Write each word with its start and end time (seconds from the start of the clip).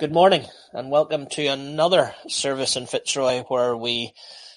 Good 0.00 0.14
morning 0.14 0.46
and 0.72 0.90
welcome 0.90 1.26
to 1.32 1.46
another 1.48 2.14
service 2.26 2.76
in 2.76 2.86
Fitzroy 2.86 3.42
where 3.48 3.76
we 3.76 4.14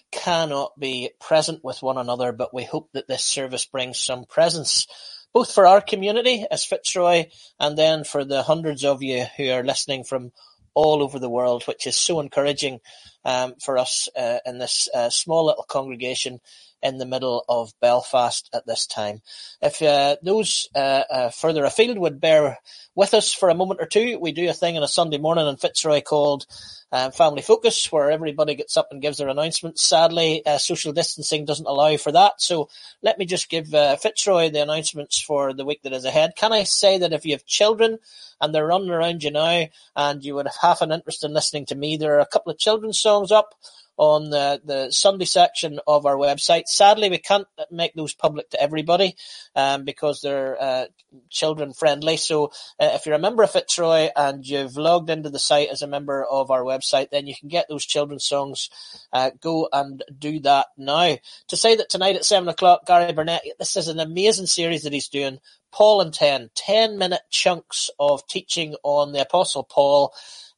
cannot 0.10 0.72
be 0.80 1.12
present 1.20 1.62
with 1.66 1.82
one 1.82 1.98
another, 1.98 2.32
but 2.32 2.54
we 2.54 2.64
hope 2.64 2.90
that 2.94 3.10
this 3.10 3.26
service 3.26 3.66
brings 3.66 4.00
some 4.00 4.24
presence 4.24 4.88
both 5.34 5.52
for 5.52 5.68
our 5.68 5.82
community 5.82 6.46
as 6.50 6.64
Fitzroy 6.64 7.26
and 7.60 7.78
then 7.78 8.06
for 8.06 8.24
the 8.24 8.42
hundreds 8.42 8.86
of 8.86 9.04
you 9.04 9.26
who 9.36 9.50
are 9.50 9.66
listening 9.66 10.06
from 10.06 10.32
all 10.76 11.04
over 11.04 11.20
the 11.20 11.30
world, 11.30 11.64
which 11.64 11.88
is 11.88 11.98
so 11.98 12.22
encouraging 12.22 12.80
um, 13.26 13.56
for 13.62 13.78
us 13.78 14.08
uh, 14.18 14.38
in 14.46 14.60
this 14.60 14.88
uh, 14.94 15.10
small 15.10 15.48
little 15.48 15.66
congregation 15.68 16.40
in 16.84 16.98
the 16.98 17.06
middle 17.06 17.46
of 17.48 17.74
Belfast 17.80 18.50
at 18.54 18.68
this 18.68 18.86
time. 18.86 19.22
If 19.62 19.82
uh, 19.82 20.18
those 20.22 20.68
uh, 20.76 21.04
uh, 21.10 21.30
further 21.30 21.64
afield 21.64 21.98
would 21.98 22.20
bear 22.20 22.60
with 22.94 23.14
us 23.14 23.34
for 23.34 23.50
a 23.50 23.56
moment 23.56 23.80
or 23.82 23.86
two, 23.86 24.20
we 24.20 24.34
do 24.34 24.50
a 24.50 24.54
thing 24.54 24.76
on 24.78 24.84
a 24.84 24.88
Sunday 24.88 25.18
morning 25.18 25.48
in 25.48 25.56
Fitzroy 25.56 26.02
called 26.02 26.46
uh, 26.92 27.10
Family 27.10 27.42
Focus, 27.42 27.92
where 27.92 28.12
everybody 28.12 28.54
gets 28.54 28.78
up 28.78 28.90
and 28.92 29.02
gives 29.02 29.18
their 29.18 29.30
announcements. 29.30 29.82
Sadly, 29.82 30.46
uh, 30.46 30.58
social 30.60 30.92
distancing 30.92 31.46
doesn't 31.46 31.66
allow 31.66 31.98
for 31.98 32.12
that, 32.12 32.40
so 32.40 32.70
let 33.02 33.18
me 33.18 33.26
just 33.26 33.50
give 33.50 33.74
uh, 33.74 33.96
Fitzroy 33.96 34.52
the 34.52 34.62
announcements 34.62 35.20
for 35.20 35.54
the 35.54 35.66
week 35.66 35.82
that 35.84 35.94
is 35.94 36.06
ahead. 36.06 36.36
Can 36.36 36.54
I 36.54 36.64
say 36.64 37.00
that 37.00 37.14
if 37.14 37.26
you 37.26 37.32
have 37.32 37.46
children 37.46 37.98
and 38.40 38.54
they're 38.54 38.68
running 38.68 38.92
around 38.92 39.24
you 39.24 39.32
now, 39.32 39.68
and 39.96 40.24
you 40.24 40.36
would 40.36 40.46
have 40.46 40.58
half 40.62 40.82
an 40.82 40.92
interest 40.92 41.24
in 41.24 41.34
listening 41.34 41.66
to 41.68 41.76
me, 41.76 41.98
there 41.98 42.18
are 42.18 42.20
a 42.20 42.28
couple 42.28 42.52
of 42.52 42.60
children's 42.60 43.00
songs 43.00 43.32
up 43.32 43.56
on 43.98 44.30
the, 44.30 44.62
the 44.64 44.92
Sunday 44.92 45.26
section 45.26 45.80
of 45.86 46.06
our 46.06 46.16
website. 46.16 46.68
Sadly, 46.68 47.10
we 47.10 47.18
can't 47.18 47.48
make 47.72 47.94
those 47.94 48.14
public 48.14 48.50
to 48.50 48.62
everybody 48.62 49.16
um, 49.56 49.84
because 49.84 50.22
they're 50.22 50.62
uh, 50.62 50.86
children 51.30 51.74
friendly. 51.74 52.18
So 52.18 52.46
uh, 52.80 52.92
if 52.94 53.06
you're 53.06 53.16
a 53.16 53.20
member 53.20 53.44
of 53.44 53.52
Fitzroy 53.52 54.10
and 54.16 54.46
you've 54.46 54.78
logged 54.78 55.10
into 55.10 55.30
the 55.30 55.40
site 55.40 55.70
as 55.70 55.82
a 55.82 55.88
member 55.88 56.24
of 56.24 56.50
our 56.50 56.64
website, 56.64 57.10
then 57.12 57.28
you 57.28 57.36
can 57.36 57.50
get 57.50 57.68
those 57.70 57.86
children's 57.86 58.26
songs. 58.26 58.70
Uh, 59.12 59.32
go 59.42 59.70
and 59.72 60.04
do 60.18 60.40
that 60.42 60.68
now. 60.78 61.18
To 61.50 61.58
say 61.58 61.76
that 61.76 61.90
tonight 61.90 62.16
at 62.16 62.26
seven 62.26 62.50
o'clock, 62.50 62.86
Gary 62.86 63.14
Burnett, 63.14 63.44
this 63.60 63.78
is 63.78 63.88
an 63.88 64.00
amazing 64.00 64.48
series 64.48 64.84
that 64.84 64.94
he's 64.94 65.10
doing. 65.10 65.40
Paul 65.72 66.02
and 66.02 66.14
10, 66.14 66.52
10 66.54 66.98
minute 66.98 67.22
chunks 67.32 67.90
of 68.00 68.26
teaching 68.28 68.76
on 68.84 69.12
the 69.12 69.22
Apostle 69.22 69.64
Paul 69.64 70.14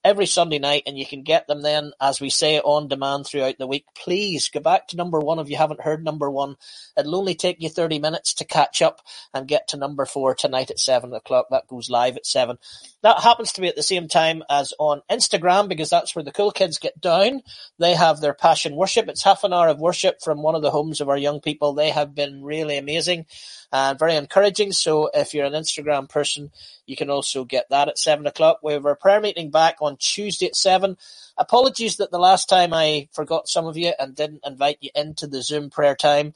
every 0.06 0.28
Sunday 0.28 0.60
night, 0.60 0.84
and 0.86 0.98
you 0.98 1.06
can 1.06 1.24
get 1.24 1.48
them 1.48 1.64
then, 1.64 1.92
as 2.00 2.22
we 2.22 2.30
say, 2.30 2.60
on 2.60 2.88
demand 2.88 3.26
throughout 3.26 3.58
the 3.58 3.66
week. 3.66 3.86
Please 3.96 4.50
go 4.50 4.60
back 4.60 4.88
to 4.88 4.96
number 4.96 5.20
one 5.20 5.40
if 5.40 5.50
you 5.50 5.58
haven't 5.58 5.82
heard 5.82 6.04
number 6.04 6.30
one. 6.30 6.56
It'll 6.96 7.16
only 7.16 7.34
take 7.34 7.60
you 7.60 7.70
30 7.70 7.98
minutes 7.98 8.36
to 8.36 8.46
catch 8.46 8.84
up 8.84 9.02
and 9.34 9.48
get 9.48 9.70
to 9.70 9.78
number 9.78 10.06
four 10.06 10.36
tonight 10.36 10.70
at 10.70 10.80
seven 10.80 11.12
o'clock. 11.14 11.48
That 11.50 11.68
goes 11.68 11.90
live 11.90 12.16
at 12.18 12.26
seven. 12.28 12.60
That 13.02 13.22
happens 13.22 13.52
to 13.54 13.62
be 13.62 13.68
at 13.68 13.76
the 13.76 13.84
same 13.84 14.08
time 14.08 14.44
as 14.48 14.74
on 14.78 15.02
Instagram 15.10 15.68
because 15.68 15.90
that's 15.90 16.16
where 16.16 16.24
the 16.24 16.32
cool 16.32 16.52
kids 16.52 16.78
get 16.78 17.02
down. 17.02 17.42
They 17.80 17.96
have 17.96 18.22
their 18.22 18.36
passion 18.36 18.76
worship. 18.76 19.08
It's 19.08 19.24
half 19.24 19.44
an 19.44 19.54
hour 19.54 19.70
of 19.70 19.80
worship 19.80 20.22
from 20.24 20.44
one 20.44 20.54
of 20.54 20.62
the 20.62 20.72
homes 20.72 21.02
of 21.02 21.10
our 21.10 21.18
young 21.18 21.42
people. 21.42 21.74
They 21.74 21.90
have 21.90 22.14
been 22.14 22.44
really 22.44 22.78
amazing 22.78 23.26
and 23.72 23.98
very 23.98 24.16
encouraging. 24.16 24.72
So 24.72 25.10
if 25.14 25.34
you're 25.34 25.46
an 25.46 25.54
Instagram 25.54 26.08
person, 26.08 26.52
you 26.86 26.96
can 26.96 27.10
also 27.10 27.44
get 27.44 27.70
that 27.70 27.88
at 27.88 27.98
seven 27.98 28.28
o'clock. 28.28 28.60
We 28.62 28.74
have 28.74 28.86
our 28.86 28.96
prayer 28.96 29.20
meeting 29.20 29.52
back 29.52 29.78
on 29.82 29.98
Tuesday 29.98 30.48
at 30.48 30.56
seven. 30.56 30.98
Apologies 31.38 31.98
that 31.98 32.12
the 32.12 32.20
last 32.20 32.48
time 32.48 32.74
I 32.74 33.08
forgot 33.12 33.48
some 33.48 33.66
of 33.66 33.78
you 33.78 33.94
and 34.00 34.16
didn't 34.16 34.46
invite 34.46 34.78
you 34.82 34.90
into 34.96 35.28
the 35.28 35.42
Zoom 35.42 35.70
prayer 35.70 35.96
time. 35.96 36.34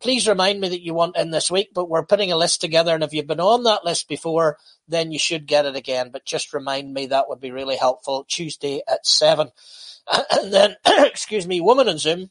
Please 0.00 0.28
remind 0.28 0.60
me 0.60 0.68
that 0.68 0.82
you 0.82 0.94
want 0.94 1.16
in 1.16 1.30
this 1.30 1.50
week, 1.50 1.70
but 1.74 1.88
we're 1.88 2.06
putting 2.06 2.30
a 2.30 2.36
list 2.36 2.60
together 2.60 2.94
and 2.94 3.02
if 3.02 3.12
you've 3.12 3.26
been 3.26 3.40
on 3.40 3.64
that 3.64 3.84
list 3.84 4.08
before, 4.08 4.56
then 4.86 5.10
you 5.10 5.18
should 5.18 5.46
get 5.46 5.66
it 5.66 5.74
again. 5.74 6.10
But 6.12 6.24
just 6.24 6.54
remind 6.54 6.94
me 6.94 7.06
that 7.06 7.28
would 7.28 7.40
be 7.40 7.50
really 7.50 7.76
helpful. 7.76 8.24
Tuesday 8.28 8.82
at 8.88 9.06
seven. 9.06 9.50
And 10.30 10.54
then, 10.54 10.76
excuse 10.86 11.46
me, 11.46 11.60
woman 11.60 11.86
on 11.86 11.98
Zoom, 11.98 12.30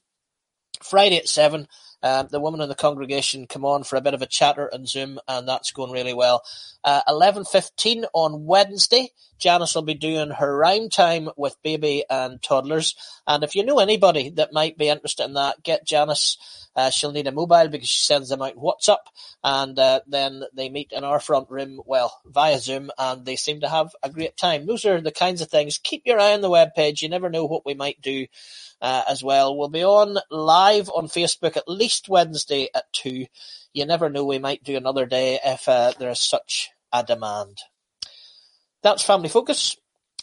Friday 0.81 1.17
at 1.17 1.27
seven 1.27 1.67
um, 2.03 2.27
the 2.29 2.39
women 2.39 2.61
in 2.61 2.69
the 2.69 2.75
congregation 2.75 3.47
come 3.47 3.65
on 3.65 3.83
for 3.83 3.95
a 3.95 4.01
bit 4.01 4.13
of 4.13 4.21
a 4.21 4.27
chatter 4.27 4.69
on 4.73 4.85
Zoom, 4.85 5.19
and 5.27 5.47
that's 5.47 5.71
going 5.71 5.91
really 5.91 6.13
well. 6.13 6.43
Uh, 6.83 7.01
11.15 7.07 8.05
on 8.13 8.45
Wednesday, 8.45 9.11
Janice 9.39 9.75
will 9.75 9.83
be 9.83 9.93
doing 9.93 10.31
her 10.31 10.55
rhyme 10.55 10.89
time 10.89 11.29
with 11.37 11.61
baby 11.63 12.03
and 12.09 12.41
toddlers. 12.41 12.95
And 13.25 13.43
if 13.43 13.55
you 13.55 13.65
know 13.65 13.79
anybody 13.79 14.29
that 14.31 14.53
might 14.53 14.77
be 14.77 14.89
interested 14.89 15.25
in 15.25 15.33
that, 15.33 15.63
get 15.63 15.85
Janice. 15.85 16.37
Uh, 16.75 16.91
she'll 16.91 17.11
need 17.11 17.25
a 17.25 17.31
mobile 17.31 17.67
because 17.69 17.89
she 17.89 18.05
sends 18.05 18.29
them 18.29 18.41
out 18.43 18.55
WhatsApp, 18.55 18.97
and 19.43 19.79
uh, 19.79 19.99
then 20.05 20.43
they 20.53 20.69
meet 20.69 20.91
in 20.91 21.03
our 21.03 21.19
front 21.19 21.49
room, 21.49 21.81
well, 21.87 22.15
via 22.23 22.59
Zoom, 22.59 22.91
and 22.99 23.25
they 23.25 23.35
seem 23.35 23.61
to 23.61 23.69
have 23.69 23.95
a 24.03 24.11
great 24.11 24.37
time. 24.37 24.67
Those 24.67 24.85
are 24.85 25.01
the 25.01 25.11
kinds 25.11 25.41
of 25.41 25.49
things. 25.49 25.79
Keep 25.79 26.03
your 26.05 26.19
eye 26.19 26.33
on 26.33 26.41
the 26.41 26.51
web 26.51 26.75
page. 26.75 27.01
You 27.01 27.09
never 27.09 27.31
know 27.31 27.45
what 27.45 27.65
we 27.65 27.73
might 27.73 27.99
do 28.01 28.27
uh, 28.81 29.03
as 29.09 29.23
well. 29.23 29.57
We'll 29.57 29.69
be 29.69 29.83
on 29.83 30.17
live 30.29 30.89
on 30.89 31.07
Facebook 31.07 31.57
at 31.57 31.67
least 31.67 32.09
Wednesday 32.09 32.69
at 32.75 32.91
2. 32.93 33.25
You 33.73 33.85
never 33.85 34.09
know, 34.09 34.25
we 34.25 34.39
might 34.39 34.63
do 34.63 34.77
another 34.77 35.05
day 35.05 35.39
if 35.43 35.67
uh, 35.67 35.93
there 35.97 36.11
is 36.11 36.19
such 36.19 36.69
a 36.93 37.03
demand. 37.03 37.57
That's 38.83 39.03
Family 39.03 39.29
Focus. 39.29 39.75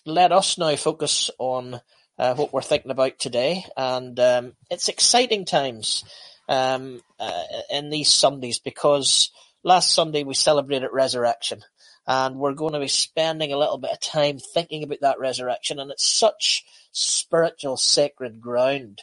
Let 0.06 0.30
us 0.30 0.58
now 0.58 0.76
focus 0.76 1.30
on 1.38 1.80
uh, 2.18 2.34
what 2.34 2.52
we're 2.52 2.62
thinking 2.62 2.92
about 2.92 3.18
today. 3.18 3.64
And 3.76 4.18
um, 4.20 4.52
it's 4.70 4.88
exciting 4.88 5.44
times 5.44 6.04
um, 6.48 7.02
uh, 7.18 7.42
in 7.70 7.90
these 7.90 8.08
Sundays 8.08 8.60
because 8.60 9.32
last 9.64 9.92
Sunday 9.92 10.22
we 10.22 10.34
celebrated 10.34 10.90
resurrection 10.92 11.64
and 12.06 12.36
we're 12.36 12.54
going 12.54 12.74
to 12.74 12.80
be 12.80 12.88
spending 12.88 13.52
a 13.52 13.58
little 13.58 13.78
bit 13.78 13.90
of 13.90 14.00
time 14.00 14.38
thinking 14.38 14.84
about 14.84 15.00
that 15.00 15.18
resurrection 15.18 15.80
and 15.80 15.90
it's 15.90 16.06
such 16.06 16.64
spiritual 16.92 17.76
sacred 17.76 18.40
ground 18.40 19.02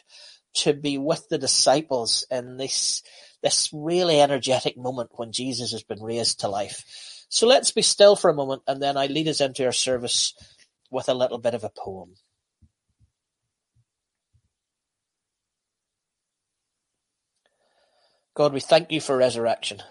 to 0.54 0.72
be 0.72 0.96
with 0.96 1.28
the 1.28 1.38
disciples 1.38 2.24
in 2.30 2.56
this 2.56 3.02
this 3.42 3.70
really 3.72 4.20
energetic 4.20 4.78
moment 4.78 5.10
when 5.14 5.32
Jesus 5.32 5.72
has 5.72 5.82
been 5.82 6.00
raised 6.00 6.40
to 6.40 6.48
life. 6.48 6.84
So 7.32 7.46
let's 7.46 7.70
be 7.70 7.80
still 7.80 8.14
for 8.14 8.28
a 8.28 8.34
moment 8.34 8.60
and 8.66 8.82
then 8.82 8.98
I 8.98 9.06
lead 9.06 9.26
us 9.26 9.40
into 9.40 9.64
our 9.64 9.72
service 9.72 10.34
with 10.90 11.08
a 11.08 11.14
little 11.14 11.38
bit 11.38 11.54
of 11.54 11.64
a 11.64 11.70
poem. 11.70 12.16
God, 18.34 18.52
we 18.52 18.60
thank 18.60 18.92
you 18.92 19.00
for 19.00 19.16
resurrection. 19.16 19.82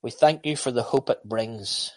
We 0.00 0.10
thank 0.10 0.46
you 0.46 0.56
for 0.56 0.70
the 0.70 0.84
hope 0.84 1.10
it 1.10 1.22
brings. 1.22 1.92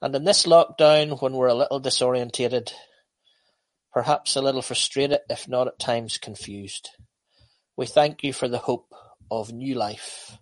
And 0.00 0.14
in 0.14 0.22
this 0.22 0.46
lockdown, 0.46 1.20
when 1.20 1.32
we're 1.32 1.48
a 1.48 1.54
little 1.54 1.80
disorientated, 1.80 2.70
perhaps 3.92 4.36
a 4.36 4.40
little 4.40 4.62
frustrated, 4.62 5.18
if 5.28 5.48
not 5.48 5.66
at 5.66 5.80
times 5.80 6.16
confused, 6.16 6.90
we 7.76 7.86
thank 7.86 8.22
you 8.22 8.32
for 8.32 8.46
the 8.46 8.58
hope 8.58 8.86
of 9.32 9.52
new 9.52 9.74
life 9.74 10.38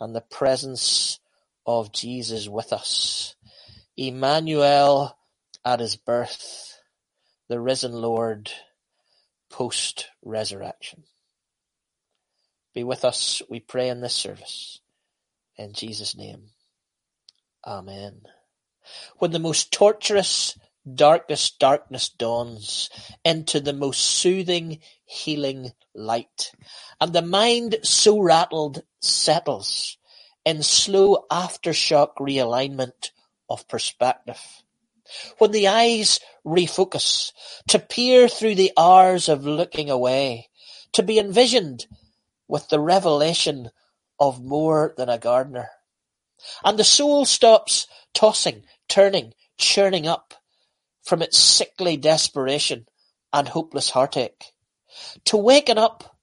and 0.00 0.14
the 0.14 0.20
presence 0.20 1.18
of 1.66 1.92
Jesus 1.92 2.48
with 2.48 2.72
us. 2.72 3.34
Emmanuel 3.96 5.16
at 5.64 5.80
his 5.80 5.96
birth, 5.96 6.78
the 7.48 7.60
risen 7.60 7.92
Lord 7.92 8.50
post 9.50 10.08
resurrection. 10.22 11.04
Be 12.74 12.84
with 12.84 13.04
us, 13.04 13.42
we 13.48 13.60
pray 13.60 13.88
in 13.88 14.00
this 14.00 14.14
service. 14.14 14.80
In 15.56 15.72
Jesus' 15.72 16.16
name. 16.16 16.50
Amen. 17.66 18.22
When 19.18 19.32
the 19.32 19.38
most 19.38 19.72
torturous, 19.72 20.56
darkest 20.94 21.58
darkness 21.58 22.08
dawns 22.08 22.90
into 23.24 23.60
the 23.60 23.72
most 23.72 24.00
soothing, 24.00 24.80
healing 25.04 25.72
light, 25.94 26.52
and 27.00 27.12
the 27.12 27.22
mind 27.22 27.76
so 27.82 28.18
rattled 28.20 28.82
settles 29.00 29.98
in 30.44 30.62
slow 30.62 31.24
aftershock 31.30 32.14
realignment 32.20 33.10
of 33.48 33.68
perspective. 33.68 34.40
When 35.38 35.52
the 35.52 35.68
eyes 35.68 36.20
refocus 36.44 37.32
to 37.68 37.78
peer 37.78 38.28
through 38.28 38.56
the 38.56 38.72
hours 38.76 39.28
of 39.28 39.46
looking 39.46 39.90
away, 39.90 40.48
to 40.92 41.02
be 41.02 41.18
envisioned 41.18 41.86
with 42.46 42.68
the 42.68 42.80
revelation 42.80 43.70
of 44.18 44.42
more 44.42 44.94
than 44.96 45.08
a 45.08 45.18
gardener. 45.18 45.68
And 46.64 46.78
the 46.78 46.84
soul 46.84 47.24
stops 47.24 47.86
tossing, 48.14 48.64
turning, 48.88 49.34
churning 49.58 50.06
up 50.06 50.34
from 51.08 51.22
its 51.22 51.38
sickly 51.38 51.96
desperation 51.96 52.86
and 53.32 53.48
hopeless 53.48 53.88
heartache, 53.88 54.52
to 55.24 55.38
waken 55.38 55.78
up, 55.78 56.18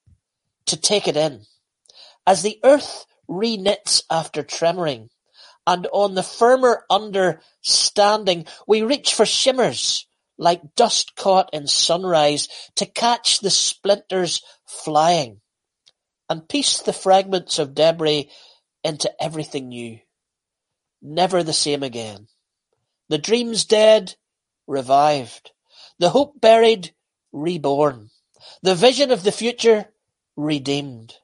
to 0.67 0.77
take 0.77 1.07
it 1.07 1.17
in, 1.17 1.41
as 2.27 2.43
the 2.43 2.59
earth 2.63 3.05
reknits 3.27 4.03
after 4.11 4.43
tremoring, 4.43 5.09
and 5.65 5.87
on 5.91 6.13
the 6.13 6.23
firmer 6.23 6.83
understanding 6.89 8.45
we 8.67 8.83
reach 8.83 9.15
for 9.15 9.25
shimmers 9.25 10.07
like 10.37 10.75
dust 10.75 11.15
caught 11.15 11.49
in 11.51 11.65
sunrise 11.65 12.47
to 12.75 12.85
catch 12.85 13.39
the 13.39 13.49
splinters 13.49 14.43
flying 14.67 15.41
and 16.29 16.47
piece 16.47 16.81
the 16.81 16.93
fragments 16.93 17.57
of 17.57 17.73
debris 17.73 18.29
into 18.83 19.11
everything 19.19 19.69
new. 19.69 19.97
Never 21.01 21.41
the 21.41 21.53
same 21.53 21.81
again. 21.81 22.27
The 23.09 23.17
dream's 23.17 23.65
dead, 23.65 24.15
revived, 24.67 25.51
the 25.99 26.09
hope 26.09 26.39
buried 26.41 26.93
reborn, 27.31 28.09
the 28.61 28.75
vision 28.75 29.11
of 29.11 29.23
the 29.23 29.31
future 29.31 29.87
redeemed. 30.35 31.15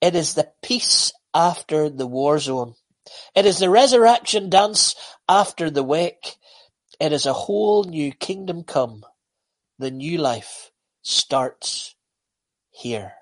It 0.00 0.14
is 0.14 0.34
the 0.34 0.52
peace 0.62 1.12
after 1.34 1.88
the 1.88 2.06
war 2.06 2.38
zone. 2.38 2.74
It 3.34 3.46
is 3.46 3.58
the 3.58 3.70
resurrection 3.70 4.50
dance 4.50 4.94
after 5.28 5.70
the 5.70 5.82
wake. 5.82 6.36
It 7.00 7.12
is 7.12 7.26
a 7.26 7.32
whole 7.32 7.84
new 7.84 8.12
kingdom 8.12 8.64
come. 8.64 9.04
The 9.78 9.90
new 9.90 10.18
life 10.18 10.70
starts 11.02 11.94
here. 12.70 13.14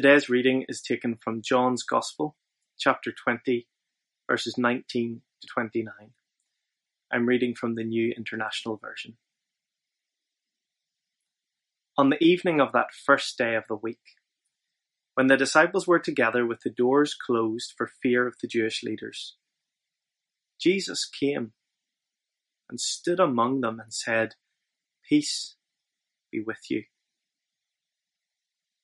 Today's 0.00 0.30
reading 0.30 0.64
is 0.66 0.80
taken 0.80 1.18
from 1.22 1.42
John's 1.42 1.82
Gospel, 1.82 2.34
chapter 2.78 3.12
20, 3.12 3.66
verses 4.26 4.56
19 4.56 5.20
to 5.42 5.46
29. 5.46 5.92
I'm 7.12 7.26
reading 7.26 7.54
from 7.54 7.74
the 7.74 7.84
New 7.84 8.14
International 8.16 8.78
Version. 8.78 9.18
On 11.98 12.08
the 12.08 12.16
evening 12.24 12.62
of 12.62 12.72
that 12.72 12.94
first 12.94 13.36
day 13.36 13.56
of 13.56 13.64
the 13.68 13.76
week, 13.76 14.16
when 15.16 15.26
the 15.26 15.36
disciples 15.36 15.86
were 15.86 15.98
together 15.98 16.46
with 16.46 16.62
the 16.62 16.70
doors 16.70 17.14
closed 17.14 17.74
for 17.76 17.90
fear 18.02 18.26
of 18.26 18.36
the 18.40 18.48
Jewish 18.48 18.82
leaders, 18.82 19.36
Jesus 20.58 21.04
came 21.04 21.52
and 22.70 22.80
stood 22.80 23.20
among 23.20 23.60
them 23.60 23.78
and 23.78 23.92
said, 23.92 24.36
Peace 25.06 25.56
be 26.32 26.40
with 26.40 26.70
you. 26.70 26.84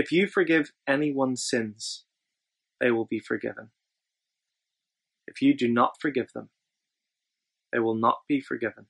If 0.00 0.10
you 0.10 0.26
forgive 0.26 0.72
anyone's 0.88 1.44
sins, 1.46 2.06
they 2.80 2.90
will 2.90 3.04
be 3.04 3.18
forgiven. 3.18 3.68
If 5.26 5.42
you 5.42 5.54
do 5.54 5.68
not 5.68 6.00
forgive 6.00 6.32
them, 6.32 6.48
they 7.70 7.80
will 7.80 7.94
not 7.94 8.20
be 8.26 8.40
forgiven. 8.40 8.86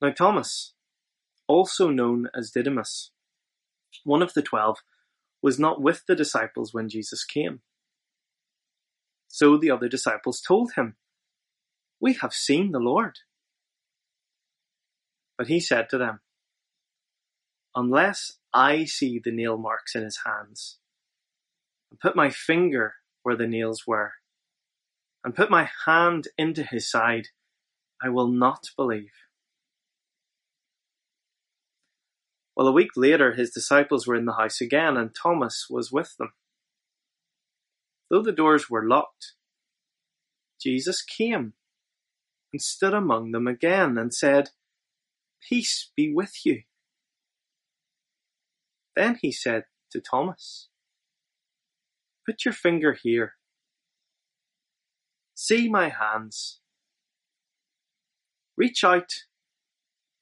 Now 0.00 0.12
Thomas, 0.12 0.72
also 1.46 1.90
known 1.90 2.30
as 2.34 2.50
Didymus, 2.50 3.10
one 4.02 4.22
of 4.22 4.32
the 4.32 4.40
twelve, 4.40 4.78
was 5.42 5.58
not 5.58 5.82
with 5.82 6.06
the 6.06 6.16
disciples 6.16 6.72
when 6.72 6.88
Jesus 6.88 7.26
came. 7.26 7.60
So 9.28 9.58
the 9.58 9.70
other 9.70 9.86
disciples 9.86 10.40
told 10.40 10.72
him, 10.76 10.96
We 12.00 12.14
have 12.14 12.32
seen 12.32 12.72
the 12.72 12.80
Lord. 12.80 13.18
But 15.38 15.48
he 15.48 15.60
said 15.60 15.88
to 15.90 15.98
them, 15.98 16.20
Unless 17.74 18.38
I 18.52 18.84
see 18.84 19.18
the 19.18 19.32
nail 19.32 19.56
marks 19.56 19.94
in 19.94 20.02
his 20.02 20.20
hands, 20.26 20.78
and 21.90 21.98
put 21.98 22.14
my 22.14 22.30
finger 22.30 22.94
where 23.22 23.36
the 23.36 23.46
nails 23.46 23.86
were, 23.86 24.12
and 25.24 25.34
put 25.34 25.50
my 25.50 25.70
hand 25.86 26.28
into 26.36 26.62
his 26.62 26.90
side, 26.90 27.28
I 28.02 28.08
will 28.08 28.28
not 28.28 28.70
believe. 28.76 29.12
Well, 32.54 32.68
a 32.68 32.72
week 32.72 32.90
later, 32.96 33.32
his 33.32 33.50
disciples 33.50 34.06
were 34.06 34.16
in 34.16 34.26
the 34.26 34.34
house 34.34 34.60
again, 34.60 34.96
and 34.96 35.14
Thomas 35.14 35.66
was 35.70 35.90
with 35.90 36.16
them. 36.18 36.32
Though 38.10 38.22
the 38.22 38.32
doors 38.32 38.68
were 38.68 38.86
locked, 38.86 39.32
Jesus 40.60 41.02
came 41.02 41.54
and 42.52 42.60
stood 42.60 42.92
among 42.92 43.32
them 43.32 43.46
again 43.46 43.96
and 43.96 44.12
said, 44.12 44.50
Peace 45.48 45.90
be 45.96 46.12
with 46.12 46.44
you. 46.44 46.62
Then 48.94 49.18
he 49.20 49.32
said 49.32 49.64
to 49.90 50.00
Thomas, 50.00 50.68
Put 52.26 52.44
your 52.44 52.54
finger 52.54 52.96
here. 53.00 53.34
See 55.34 55.68
my 55.68 55.88
hands. 55.88 56.60
Reach 58.56 58.84
out. 58.84 59.10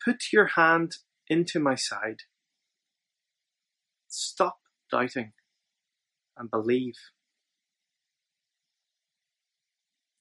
Put 0.03 0.33
your 0.33 0.47
hand 0.47 0.93
into 1.29 1.61
my 1.61 1.75
side. 1.75 2.21
Stop 4.09 4.59
doubting 4.91 5.33
and 6.37 6.51
believe. 6.51 6.97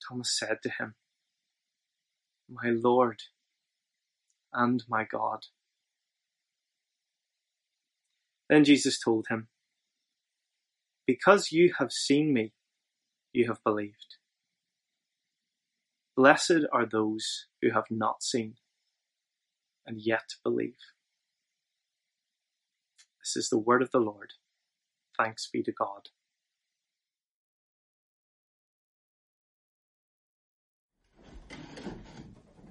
Thomas 0.07 0.37
said 0.37 0.57
to 0.63 0.69
him, 0.69 0.95
My 2.49 2.71
Lord 2.71 3.21
and 4.53 4.83
my 4.89 5.05
God. 5.05 5.45
Then 8.49 8.63
Jesus 8.63 8.99
told 8.99 9.27
him, 9.29 9.47
Because 11.05 11.51
you 11.51 11.73
have 11.79 11.91
seen 11.91 12.33
me, 12.33 12.53
you 13.33 13.47
have 13.47 13.63
believed. 13.63 14.17
Blessed 16.15 16.65
are 16.73 16.85
those 16.85 17.45
who 17.61 17.71
have 17.71 17.85
not 17.89 18.23
seen 18.23 18.55
and 19.85 19.99
yet 20.01 20.31
believe. 20.43 20.77
This 23.21 23.35
is 23.37 23.49
the 23.49 23.57
word 23.59 23.81
of 23.81 23.91
the 23.91 23.99
Lord. 23.99 24.33
Thanks 25.17 25.49
be 25.51 25.63
to 25.63 25.71
God. 25.71 26.09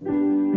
Longing 0.02 0.47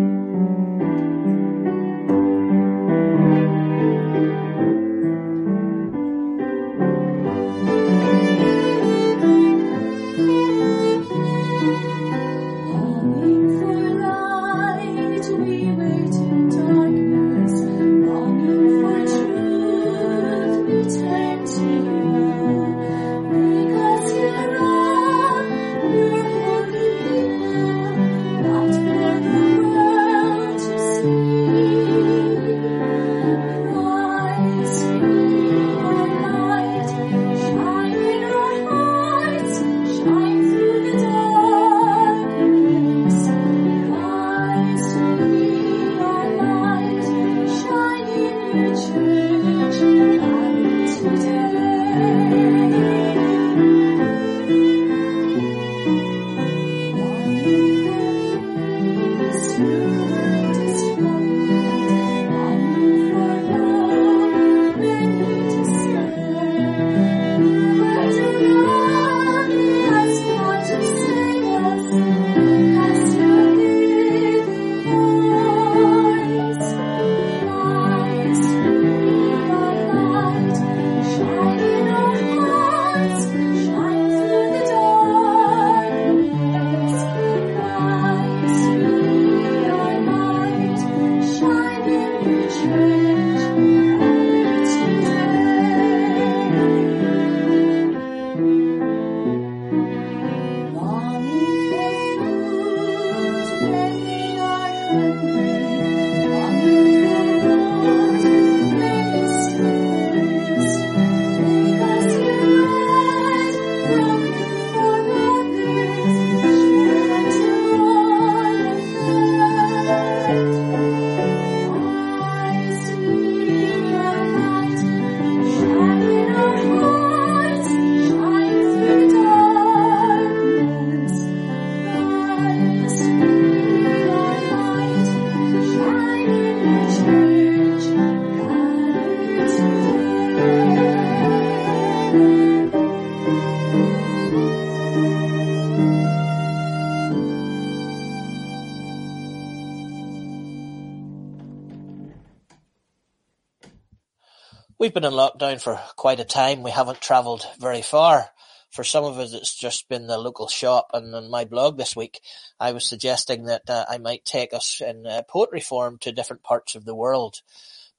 We've 154.92 155.02
been 155.02 155.14
in 155.14 155.18
lockdown 155.18 155.62
for 155.62 155.80
quite 155.96 156.20
a 156.20 156.26
time. 156.26 156.64
We 156.64 156.72
haven't 156.72 157.00
travelled 157.00 157.48
very 157.58 157.82
far. 157.82 158.28
For 158.72 158.84
some 158.84 159.06
of 159.06 159.20
us, 159.20 159.32
it's 159.32 159.56
just 159.56 159.88
been 159.88 160.06
the 160.08 160.18
local 160.18 160.50
shop. 160.50 160.90
And 160.94 161.16
on 161.16 161.32
my 161.32 161.46
blog 161.46 161.78
this 161.78 161.96
week, 161.96 162.20
I 162.60 162.74
was 162.74 162.90
suggesting 162.90 163.46
that 163.46 163.70
uh, 163.70 163.86
I 163.90 164.00
might 164.00 164.26
take 164.26 164.54
us 164.54 164.82
in 164.86 165.08
uh, 165.08 165.22
poetry 165.30 165.62
form 165.62 165.98
to 166.00 166.12
different 166.12 166.44
parts 166.44 166.76
of 166.76 166.84
the 166.84 166.94
world. 166.94 167.38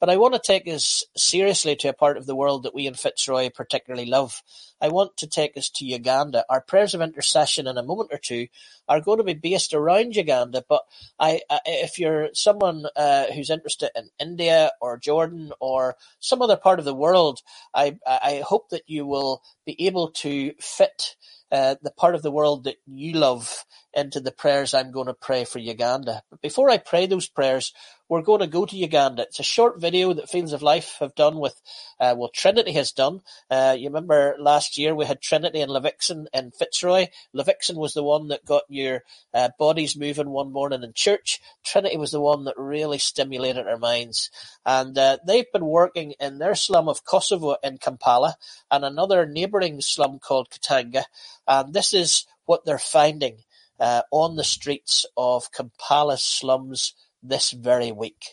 But 0.03 0.11
I 0.11 0.17
want 0.17 0.35
to 0.35 0.41
take 0.45 0.67
us 0.67 1.05
seriously 1.17 1.77
to 1.77 1.91
a 1.91 1.93
part 1.93 2.17
of 2.17 2.27
the 2.27 2.35
world 2.35 2.65
that 2.65 2.75
we 2.75 2.89
in 2.89 2.95
Fitzroy 2.95 3.51
particularly 3.51 4.05
love. 4.05 4.43
I 4.81 4.89
want 4.89 5.17
to 5.19 5.29
take 5.29 5.57
us 5.57 5.71
to 5.77 5.85
Uganda. 5.85 6.45
Our 6.51 6.61
prayers 6.61 6.93
of 6.95 7.01
intercession 7.01 7.69
in 7.69 7.79
a 7.79 7.85
moment 7.85 8.11
or 8.13 8.19
two 8.19 8.49
are 8.89 9.01
going 9.01 9.19
to 9.19 9.25
be 9.25 9.35
based 9.35 9.73
around 9.73 10.17
Uganda, 10.17 10.65
but 10.69 10.83
I, 11.21 11.43
I 11.49 11.61
if 11.67 12.01
you're 12.01 12.31
someone 12.33 12.85
uh, 12.97 13.27
who's 13.27 13.49
interested 13.49 13.91
in 13.95 14.11
India 14.19 14.73
or 14.81 14.99
Jordan 14.99 15.53
or 15.61 15.95
some 16.19 16.43
other 16.43 16.57
part 16.57 16.81
of 16.81 16.85
the 16.85 16.97
world, 16.97 17.39
I, 17.73 17.97
I 18.05 18.43
hope 18.45 18.71
that 18.71 18.83
you 18.89 19.07
will 19.07 19.41
be 19.65 19.87
able 19.87 20.11
to 20.23 20.53
fit 20.59 21.15
uh, 21.53 21.77
the 21.83 21.93
part 21.93 22.15
of 22.17 22.23
the 22.23 22.33
world 22.33 22.65
that 22.65 22.77
you 22.87 23.13
love 23.13 23.65
into 23.95 24.21
the 24.21 24.33
prayers 24.33 24.73
I'm 24.73 24.91
going 24.91 25.07
to 25.07 25.15
pray 25.15 25.45
for 25.45 25.59
Uganda. 25.59 26.23
But 26.31 26.41
before 26.41 26.71
I 26.71 26.79
pray 26.79 27.07
those 27.07 27.29
prayers, 27.29 27.75
we're 28.13 28.21
going 28.21 28.41
to 28.41 28.47
go 28.47 28.67
to 28.67 28.77
Uganda. 28.77 29.23
It's 29.23 29.41
a 29.41 29.43
short 29.43 29.81
video 29.81 30.13
that 30.13 30.29
Fields 30.29 30.53
of 30.53 30.61
Life 30.61 30.97
have 31.01 31.15
done 31.15 31.39
with, 31.39 31.59
uh, 31.99 32.15
well, 32.15 32.29
Trinity 32.29 32.73
has 32.73 32.93
done. 32.93 33.23
Uh, 33.51 33.75
you 33.79 33.87
remember 33.87 34.37
last 34.39 34.77
year 34.77 34.95
we 34.95 35.07
had 35.07 35.23
Trinity 35.23 35.63
and 35.63 35.73
Levixen 35.73 36.27
in 36.35 36.51
Fitzroy. 36.51 37.07
Levixen 37.35 37.77
was 37.77 37.95
the 37.95 38.03
one 38.03 38.29
that 38.29 38.45
got 38.45 38.65
your 38.69 39.01
uh, 39.33 39.49
bodies 39.59 39.97
moving 39.97 40.29
one 40.29 40.53
morning 40.53 40.83
in 40.83 40.93
church. 40.93 41.41
Trinity 41.65 41.97
was 41.97 42.11
the 42.11 42.21
one 42.21 42.45
that 42.45 42.59
really 42.59 42.99
stimulated 42.99 43.67
our 43.67 43.79
minds. 43.79 44.31
And 44.67 44.99
uh, 44.99 45.17
they've 45.27 45.51
been 45.51 45.65
working 45.65 46.13
in 46.21 46.37
their 46.37 46.55
slum 46.55 46.91
of 46.91 47.07
Kosovo 47.07 47.57
in 47.65 47.79
Kampala 47.79 48.37
and 48.71 48.85
another 48.85 49.25
neighbouring 49.25 49.81
slum 49.81 50.19
called 50.19 50.51
Katanga. 50.51 51.05
And 51.49 51.73
this 51.73 51.95
is 51.95 52.27
what 52.45 52.67
they're 52.67 52.79
finding 52.79 53.39
uh, 53.81 54.03
on 54.11 54.37
the 54.37 54.45
streets 54.45 55.07
of 55.17 55.51
Kampala 55.51 56.19
slums 56.19 56.93
this 57.23 57.53
very 57.53 57.93
week. 57.93 58.25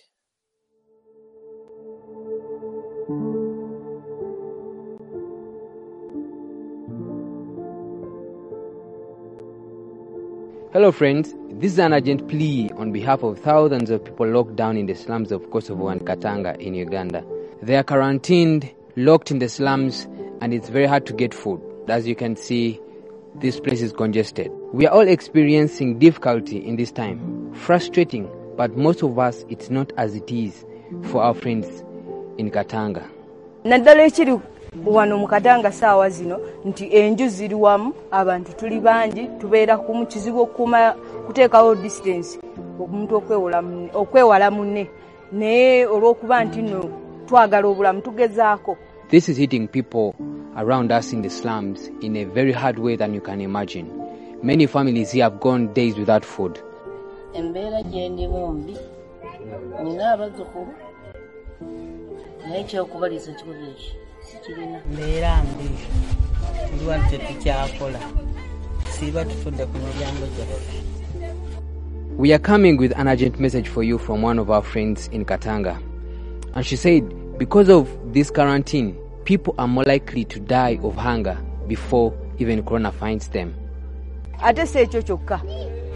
Hello, 10.72 10.92
friends. 10.92 11.34
This 11.50 11.74
is 11.74 11.80
an 11.80 11.94
urgent 11.94 12.28
plea 12.28 12.70
on 12.78 12.92
behalf 12.92 13.24
of 13.24 13.40
thousands 13.40 13.90
of 13.90 14.06
people 14.06 14.28
locked 14.28 14.56
down 14.56 14.78
in 14.78 14.86
the 14.86 14.96
slums 14.96 15.32
of 15.32 15.50
Kosovo 15.52 15.88
and 15.90 16.02
Katanga 16.02 16.58
in 16.60 16.74
Uganda. 16.74 17.26
They 17.62 17.76
are 17.76 17.84
quarantined, 17.84 18.72
locked 18.96 19.32
in 19.32 19.40
the 19.40 19.50
slums, 19.50 20.08
and 20.42 20.54
it's 20.54 20.70
very 20.70 20.86
hard 20.86 21.06
to 21.08 21.14
get 21.14 21.34
food. 21.34 21.62
As 21.88 22.08
you 22.08 22.16
can 22.16 22.36
see, 22.36 22.80
this 23.36 23.60
place 23.60 23.82
is 23.82 23.92
congested. 23.92 24.52
We 24.72 24.86
are 24.88 24.94
all 24.94 25.08
experiencing 25.08 25.98
difficulty 26.00 26.58
in 26.58 26.76
this 26.76 26.92
time. 26.92 27.52
Frustrating, 27.56 28.30
but 28.60 28.76
most 28.76 29.02
of 29.04 29.18
us, 29.18 29.46
it's 29.48 29.70
not 29.70 29.94
as 29.96 30.16
it 30.16 30.30
is 30.30 30.66
for 31.04 31.24
our 31.24 31.34
friends 31.34 31.66
in 32.38 32.52
Katanga. 32.52 33.04
naddala 33.64 34.04
ekiri 34.04 34.40
wano 34.86 35.18
mu 35.18 35.28
katanga 35.28 35.72
saawa 35.72 36.10
zino 36.10 36.40
nti 36.66 36.86
enju 36.96 37.28
ziri 37.28 37.56
wamu 37.56 37.94
abantu 38.12 38.54
tuli 38.54 38.80
bangi 38.80 39.28
tubeera 39.40 39.78
ku 39.78 39.94
mu 39.94 40.06
kizibu 40.06 40.42
okukuuma 40.42 40.96
kuteekawo 41.28 41.76
distance 41.76 42.40
omuntu 42.80 43.16
okwewala 43.94 44.52
munne 44.52 44.90
naye 45.32 45.86
olw'okuba 45.86 46.44
nti 46.44 46.62
nno 46.62 46.84
twagala 47.28 47.68
obulamu 47.68 48.02
tugezaako 48.02 48.78
This 49.10 49.30
is 49.30 49.38
hitting 49.38 49.68
people 49.68 50.14
around 50.56 50.92
us 50.92 51.14
in 51.14 51.22
the 51.22 51.30
slums 51.30 51.92
in 52.02 52.16
a 52.18 52.26
very 52.26 52.52
hard 52.54 52.80
way 52.80 52.96
than 52.98 53.14
you 53.14 53.22
can 53.22 53.42
imagine. 53.42 53.88
Many 54.44 54.68
families 54.68 55.12
here 55.12 55.24
have 55.24 55.40
gone 55.40 55.74
days 55.74 55.98
without 55.98 56.26
food. 56.26 56.60
Embeera 57.34 57.84
gye 57.84 58.10
ndimu 58.10 58.48
mbi 58.48 58.76
nina 59.84 60.12
abazzukulu 60.12 60.74
naye 62.48 62.64
kyokubaliisa 62.64 63.32
kikuba 63.32 63.56
eki 63.72 63.96
sikirina 64.22 64.80
mbeera 64.94 65.44
mbi 65.44 65.70
ndwadde 66.76 67.18
tukyakola. 67.18 68.00
Siiba 68.92 69.26
tutudde 69.26 69.66
ku 69.66 69.78
miryango 69.78 70.26
gyaffe. 70.36 70.80
We 72.18 72.34
are 72.34 72.40
coming 72.40 72.78
with 72.78 72.92
an 73.00 73.08
urgent 73.08 73.40
message 73.40 73.70
for 73.70 73.84
you 73.84 73.98
from 73.98 74.22
one 74.22 74.40
of 74.42 74.50
our 74.50 74.62
friends 74.64 75.08
in 75.12 75.26
Katanga. 75.26 75.78
And 76.54 76.66
she 76.66 76.76
said, 76.76 77.04
because 77.38 77.70
of 77.70 77.88
this 78.14 78.30
quarantine, 78.30 78.96
people 79.24 79.56
are 79.58 79.68
more 79.68 79.86
likely 79.86 80.26
to 80.26 80.40
die 80.40 80.80
of 80.84 80.96
hunger 80.96 81.38
before 81.68 82.14
even 82.40 82.64
corona 82.64 82.92
finds 82.92 83.30
them. 83.30 83.54
ate 84.42 84.66
si 84.66 84.80
ekyo 84.80 85.02
kyokka 85.02 85.42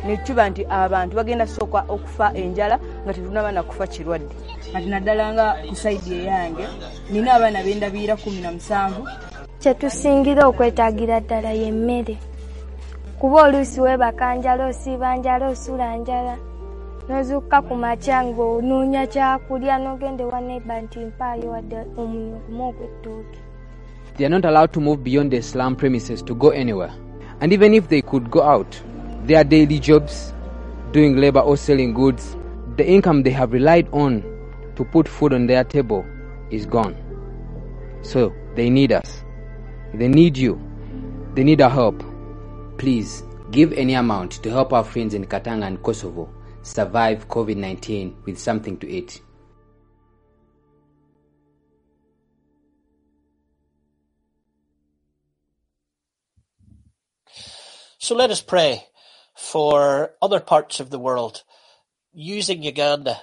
ne 0.05 0.17
kiba 0.17 0.49
nti 0.49 0.65
abantu 0.69 1.15
bagenda 1.15 1.47
sooka 1.47 1.85
okufa 1.87 2.33
enjala 2.33 2.79
nga 3.03 3.13
tetunaba 3.13 3.51
nakufa 3.51 3.87
kirwadde. 3.87 4.35
Kati 4.73 4.87
naddala 4.89 5.33
nga 5.33 5.45
ku 5.69 5.75
saidi 5.75 6.13
eyange 6.13 6.65
nina 7.11 7.33
abaana 7.33 7.63
bendabiira 7.63 8.15
kumi 8.15 8.41
na 8.41 8.51
musanvu. 8.51 9.07
Kyetusingira 9.59 10.47
okwetaagira 10.47 11.19
ddala 11.19 11.51
y'emmere. 11.51 12.17
Kuba 13.19 13.43
oluusi 13.43 13.81
weebaka 13.81 14.35
njala 14.35 14.65
osiiba 14.67 15.15
njala 15.15 15.47
osula 15.47 15.97
njala 15.97 16.35
n'ozuuka 17.07 17.61
ku 17.67 17.75
makya 17.75 18.23
ng'onoonya 18.23 19.03
kyakulya 19.11 19.75
n'ogenda 19.79 20.23
ewa 20.23 20.39
neiba 20.41 20.75
nti 20.81 20.99
mpaayo 20.99 21.47
wadde 21.51 21.79
omunwe 21.99 22.37
gumu 22.45 22.63
ogw'ettooke. 22.69 23.39
They 24.15 24.25
are 24.25 24.29
not 24.29 24.45
allowed 24.45 24.71
to 24.73 24.79
move 24.79 25.03
beyond 25.03 25.31
their 25.31 25.41
slum 25.41 25.75
premises 25.75 26.21
to 26.23 26.35
go 26.35 26.49
anywhere. 26.49 26.93
And 27.41 27.51
even 27.51 27.73
if 27.73 27.89
they 27.89 28.01
could 28.01 28.29
go 28.31 28.41
out, 28.41 28.71
their 29.27 29.43
daily 29.43 29.79
jobs, 29.79 30.33
doing 30.91 31.17
labor 31.17 31.39
or 31.39 31.57
selling 31.57 31.93
goods, 31.93 32.35
the 32.77 32.87
income 32.87 33.23
they 33.23 33.29
have 33.31 33.53
relied 33.53 33.87
on 33.91 34.21
to 34.75 34.83
put 34.83 35.07
food 35.07 35.33
on 35.33 35.47
their 35.47 35.63
table 35.63 36.05
is 36.51 36.65
gone. 36.65 36.95
So 38.01 38.33
they 38.55 38.69
need 38.69 38.91
us. 38.91 39.23
They 39.93 40.07
need 40.07 40.37
you. 40.37 40.61
They 41.35 41.43
need 41.43 41.61
our 41.61 41.69
help. 41.69 42.03
Please 42.77 43.23
give 43.51 43.71
any 43.73 43.93
amount 43.93 44.43
to 44.43 44.49
help 44.49 44.73
our 44.73 44.83
friends 44.83 45.13
in 45.13 45.25
Katanga 45.25 45.67
and 45.67 45.81
Kosovo 45.81 46.33
survive 46.63 47.27
COVID 47.27 47.57
19 47.57 48.23
with 48.25 48.39
something 48.39 48.77
to 48.79 48.89
eat. 48.89 49.21
So 57.99 58.15
let 58.15 58.31
us 58.31 58.41
pray 58.41 58.83
for 59.35 60.11
other 60.21 60.39
parts 60.39 60.79
of 60.79 60.89
the 60.89 60.99
world 60.99 61.43
using 62.13 62.63
Uganda 62.63 63.19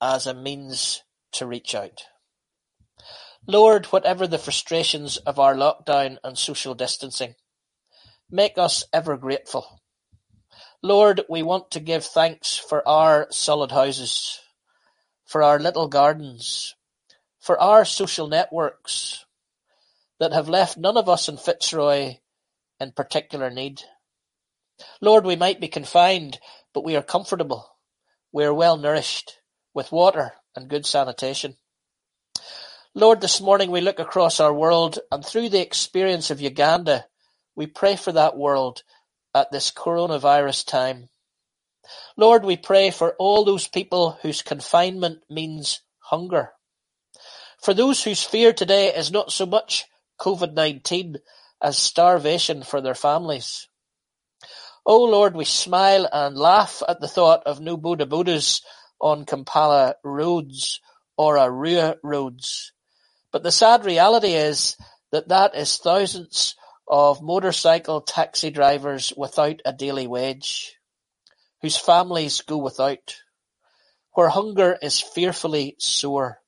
as 0.00 0.26
a 0.26 0.34
means 0.34 1.02
to 1.32 1.46
reach 1.46 1.74
out. 1.74 2.04
Lord, 3.46 3.86
whatever 3.86 4.26
the 4.26 4.38
frustrations 4.38 5.16
of 5.18 5.38
our 5.38 5.54
lockdown 5.54 6.18
and 6.24 6.38
social 6.38 6.74
distancing, 6.74 7.34
make 8.30 8.56
us 8.56 8.84
ever 8.92 9.16
grateful. 9.16 9.80
Lord, 10.82 11.22
we 11.28 11.42
want 11.42 11.70
to 11.72 11.80
give 11.80 12.04
thanks 12.04 12.56
for 12.56 12.86
our 12.86 13.26
solid 13.30 13.70
houses, 13.70 14.40
for 15.24 15.42
our 15.42 15.58
little 15.58 15.88
gardens, 15.88 16.74
for 17.40 17.58
our 17.60 17.84
social 17.84 18.28
networks 18.28 19.24
that 20.20 20.32
have 20.32 20.48
left 20.48 20.76
none 20.76 20.96
of 20.96 21.08
us 21.08 21.28
in 21.28 21.36
Fitzroy 21.36 22.16
in 22.80 22.92
particular 22.92 23.50
need. 23.50 23.82
Lord, 25.00 25.24
we 25.24 25.36
might 25.36 25.60
be 25.60 25.68
confined, 25.68 26.38
but 26.72 26.84
we 26.84 26.96
are 26.96 27.02
comfortable. 27.02 27.68
We 28.32 28.44
are 28.44 28.54
well 28.54 28.76
nourished 28.76 29.38
with 29.72 29.92
water 29.92 30.32
and 30.56 30.68
good 30.68 30.86
sanitation. 30.86 31.56
Lord, 32.94 33.20
this 33.20 33.40
morning 33.40 33.70
we 33.70 33.80
look 33.80 33.98
across 33.98 34.40
our 34.40 34.52
world 34.52 34.98
and 35.10 35.24
through 35.24 35.48
the 35.48 35.60
experience 35.60 36.30
of 36.30 36.40
Uganda, 36.40 37.06
we 37.56 37.66
pray 37.66 37.96
for 37.96 38.12
that 38.12 38.36
world 38.36 38.82
at 39.34 39.50
this 39.50 39.70
coronavirus 39.70 40.66
time. 40.66 41.08
Lord, 42.16 42.44
we 42.44 42.56
pray 42.56 42.90
for 42.90 43.14
all 43.18 43.44
those 43.44 43.66
people 43.66 44.18
whose 44.22 44.42
confinement 44.42 45.22
means 45.28 45.80
hunger. 45.98 46.52
For 47.60 47.74
those 47.74 48.02
whose 48.04 48.22
fear 48.22 48.52
today 48.52 48.94
is 48.94 49.10
not 49.10 49.32
so 49.32 49.46
much 49.46 49.86
COVID-19 50.20 51.16
as 51.62 51.78
starvation 51.78 52.62
for 52.62 52.80
their 52.80 52.94
families. 52.94 53.68
O 54.86 55.04
Lord, 55.04 55.34
we 55.34 55.46
smile 55.46 56.06
and 56.12 56.36
laugh 56.36 56.82
at 56.86 57.00
the 57.00 57.08
thought 57.08 57.44
of 57.46 57.58
new 57.58 57.78
boda 57.78 58.06
bodas 58.06 58.60
on 59.00 59.24
Kampala 59.24 59.96
roads 60.04 60.82
or 61.16 61.36
Arua 61.36 61.96
roads. 62.02 62.72
But 63.32 63.42
the 63.42 63.50
sad 63.50 63.86
reality 63.86 64.34
is 64.34 64.76
that 65.10 65.28
that 65.28 65.54
is 65.54 65.78
thousands 65.78 66.54
of 66.86 67.22
motorcycle 67.22 68.02
taxi 68.02 68.50
drivers 68.50 69.10
without 69.16 69.62
a 69.64 69.72
daily 69.72 70.06
wage, 70.06 70.76
whose 71.62 71.78
families 71.78 72.42
go 72.42 72.58
without, 72.58 73.16
where 74.12 74.28
hunger 74.28 74.76
is 74.82 75.00
fearfully 75.00 75.76
sore. 75.78 76.42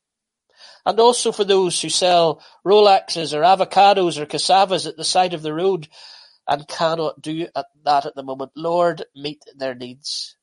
and 0.84 1.00
also 1.00 1.32
for 1.32 1.42
those 1.42 1.80
who 1.80 1.88
sell 1.88 2.42
Rolexes 2.64 3.32
or 3.32 3.40
avocados 3.42 4.18
or 4.18 4.26
cassavas 4.26 4.86
at 4.86 4.96
the 4.96 5.04
side 5.04 5.34
of 5.34 5.42
the 5.42 5.54
road 5.54 5.88
and 6.48 6.68
cannot 6.68 7.20
do 7.20 7.48
at 7.54 7.66
that 7.84 8.06
at 8.06 8.14
the 8.14 8.22
moment. 8.22 8.52
Lord, 8.54 9.04
meet 9.14 9.42
their 9.56 9.74
needs. 9.74 10.36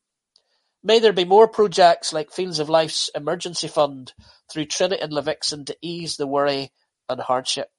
May 0.84 1.00
there 1.00 1.14
be 1.14 1.26
more 1.26 1.48
projects 1.48 2.12
like 2.12 2.32
Fields 2.32 2.60
of 2.60 2.70
Life's 2.70 3.10
emergency 3.16 3.70
fund 3.70 4.14
through 4.52 4.66
Trinity 4.66 5.02
and 5.02 5.14
Levixen 5.14 5.66
to 5.68 5.78
ease 5.82 6.18
the 6.18 6.28
worry 6.28 6.72
and 7.08 7.22
hardship. 7.22 7.70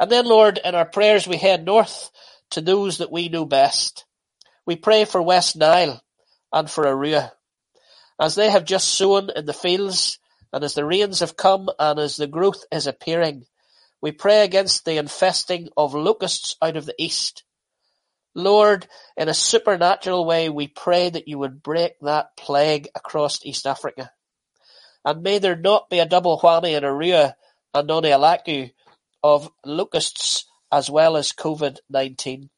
And 0.00 0.10
then, 0.10 0.24
Lord, 0.26 0.58
in 0.64 0.74
our 0.74 0.86
prayers 0.86 1.28
we 1.28 1.36
head 1.36 1.64
north 1.64 2.10
to 2.50 2.60
those 2.60 2.98
that 2.98 3.12
we 3.12 3.28
know 3.28 3.44
best. 3.44 4.04
We 4.64 4.76
pray 4.76 5.04
for 5.04 5.20
West 5.20 5.56
Nile 5.56 6.02
and 6.52 6.70
for 6.70 6.84
Arua. 6.84 7.32
As 8.18 8.34
they 8.34 8.50
have 8.50 8.64
just 8.64 8.88
sown 8.88 9.30
in 9.34 9.44
the 9.44 9.52
fields, 9.52 10.18
and 10.52 10.64
as 10.64 10.74
the 10.74 10.84
rains 10.84 11.20
have 11.20 11.36
come, 11.36 11.68
and 11.78 11.98
as 11.98 12.16
the 12.16 12.26
growth 12.26 12.64
is 12.72 12.86
appearing, 12.86 13.44
we 14.00 14.12
pray 14.12 14.44
against 14.44 14.84
the 14.84 14.98
infesting 14.98 15.68
of 15.76 15.94
locusts 15.94 16.56
out 16.60 16.76
of 16.76 16.86
the 16.86 16.94
east. 16.98 17.44
Lord, 18.34 18.86
in 19.16 19.28
a 19.28 19.34
supernatural 19.34 20.26
way, 20.26 20.50
we 20.50 20.68
pray 20.68 21.08
that 21.08 21.26
you 21.26 21.38
would 21.38 21.62
break 21.62 21.98
that 22.00 22.36
plague 22.36 22.88
across 22.94 23.44
East 23.44 23.66
Africa. 23.66 24.10
And 25.04 25.22
may 25.22 25.38
there 25.38 25.56
not 25.56 25.88
be 25.88 26.00
a 26.00 26.06
double 26.06 26.38
whammy 26.38 26.76
in 26.76 26.82
Arua 26.82 27.34
and 27.72 27.88
Nonialaku 27.88 28.72
of 29.22 29.50
locusts 29.64 30.44
as 30.70 30.90
well 30.90 31.16
as 31.16 31.32
COVID-19. 31.32 32.50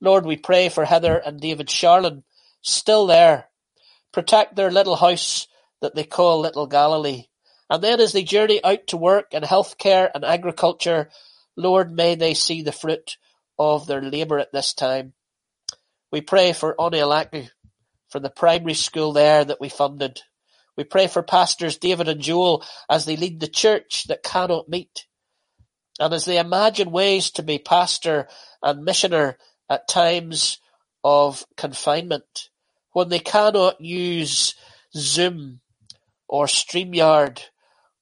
Lord, 0.00 0.26
we 0.26 0.36
pray 0.36 0.68
for 0.68 0.84
Heather 0.84 1.16
and 1.16 1.40
David 1.40 1.68
Sharlin, 1.68 2.22
still 2.62 3.06
there. 3.06 3.48
Protect 4.12 4.54
their 4.54 4.70
little 4.70 4.96
house 4.96 5.48
that 5.80 5.94
they 5.94 6.04
call 6.04 6.40
Little 6.40 6.66
Galilee. 6.66 7.24
And 7.74 7.82
then 7.82 7.98
as 7.98 8.12
they 8.12 8.22
journey 8.22 8.62
out 8.62 8.86
to 8.86 8.96
work 8.96 9.34
in 9.34 9.42
healthcare 9.42 10.08
and 10.14 10.24
agriculture, 10.24 11.08
Lord, 11.56 11.92
may 11.92 12.14
they 12.14 12.32
see 12.32 12.62
the 12.62 12.70
fruit 12.70 13.16
of 13.58 13.88
their 13.88 14.00
labour 14.00 14.38
at 14.38 14.52
this 14.52 14.74
time. 14.74 15.12
We 16.12 16.20
pray 16.20 16.52
for 16.52 16.76
Onialaku, 16.76 17.50
for 18.10 18.20
the 18.20 18.30
primary 18.30 18.74
school 18.74 19.12
there 19.12 19.44
that 19.44 19.60
we 19.60 19.68
funded. 19.68 20.20
We 20.76 20.84
pray 20.84 21.08
for 21.08 21.24
pastors 21.24 21.76
David 21.76 22.06
and 22.06 22.20
Joel 22.20 22.64
as 22.88 23.06
they 23.06 23.16
lead 23.16 23.40
the 23.40 23.48
church 23.48 24.04
that 24.04 24.22
cannot 24.22 24.68
meet. 24.68 25.06
And 25.98 26.14
as 26.14 26.26
they 26.26 26.38
imagine 26.38 26.92
ways 26.92 27.32
to 27.32 27.42
be 27.42 27.58
pastor 27.58 28.28
and 28.62 28.84
missioner 28.84 29.36
at 29.68 29.88
times 29.88 30.58
of 31.02 31.44
confinement, 31.56 32.50
when 32.92 33.08
they 33.08 33.18
cannot 33.18 33.80
use 33.80 34.54
Zoom 34.94 35.58
or 36.28 36.46
StreamYard 36.46 37.42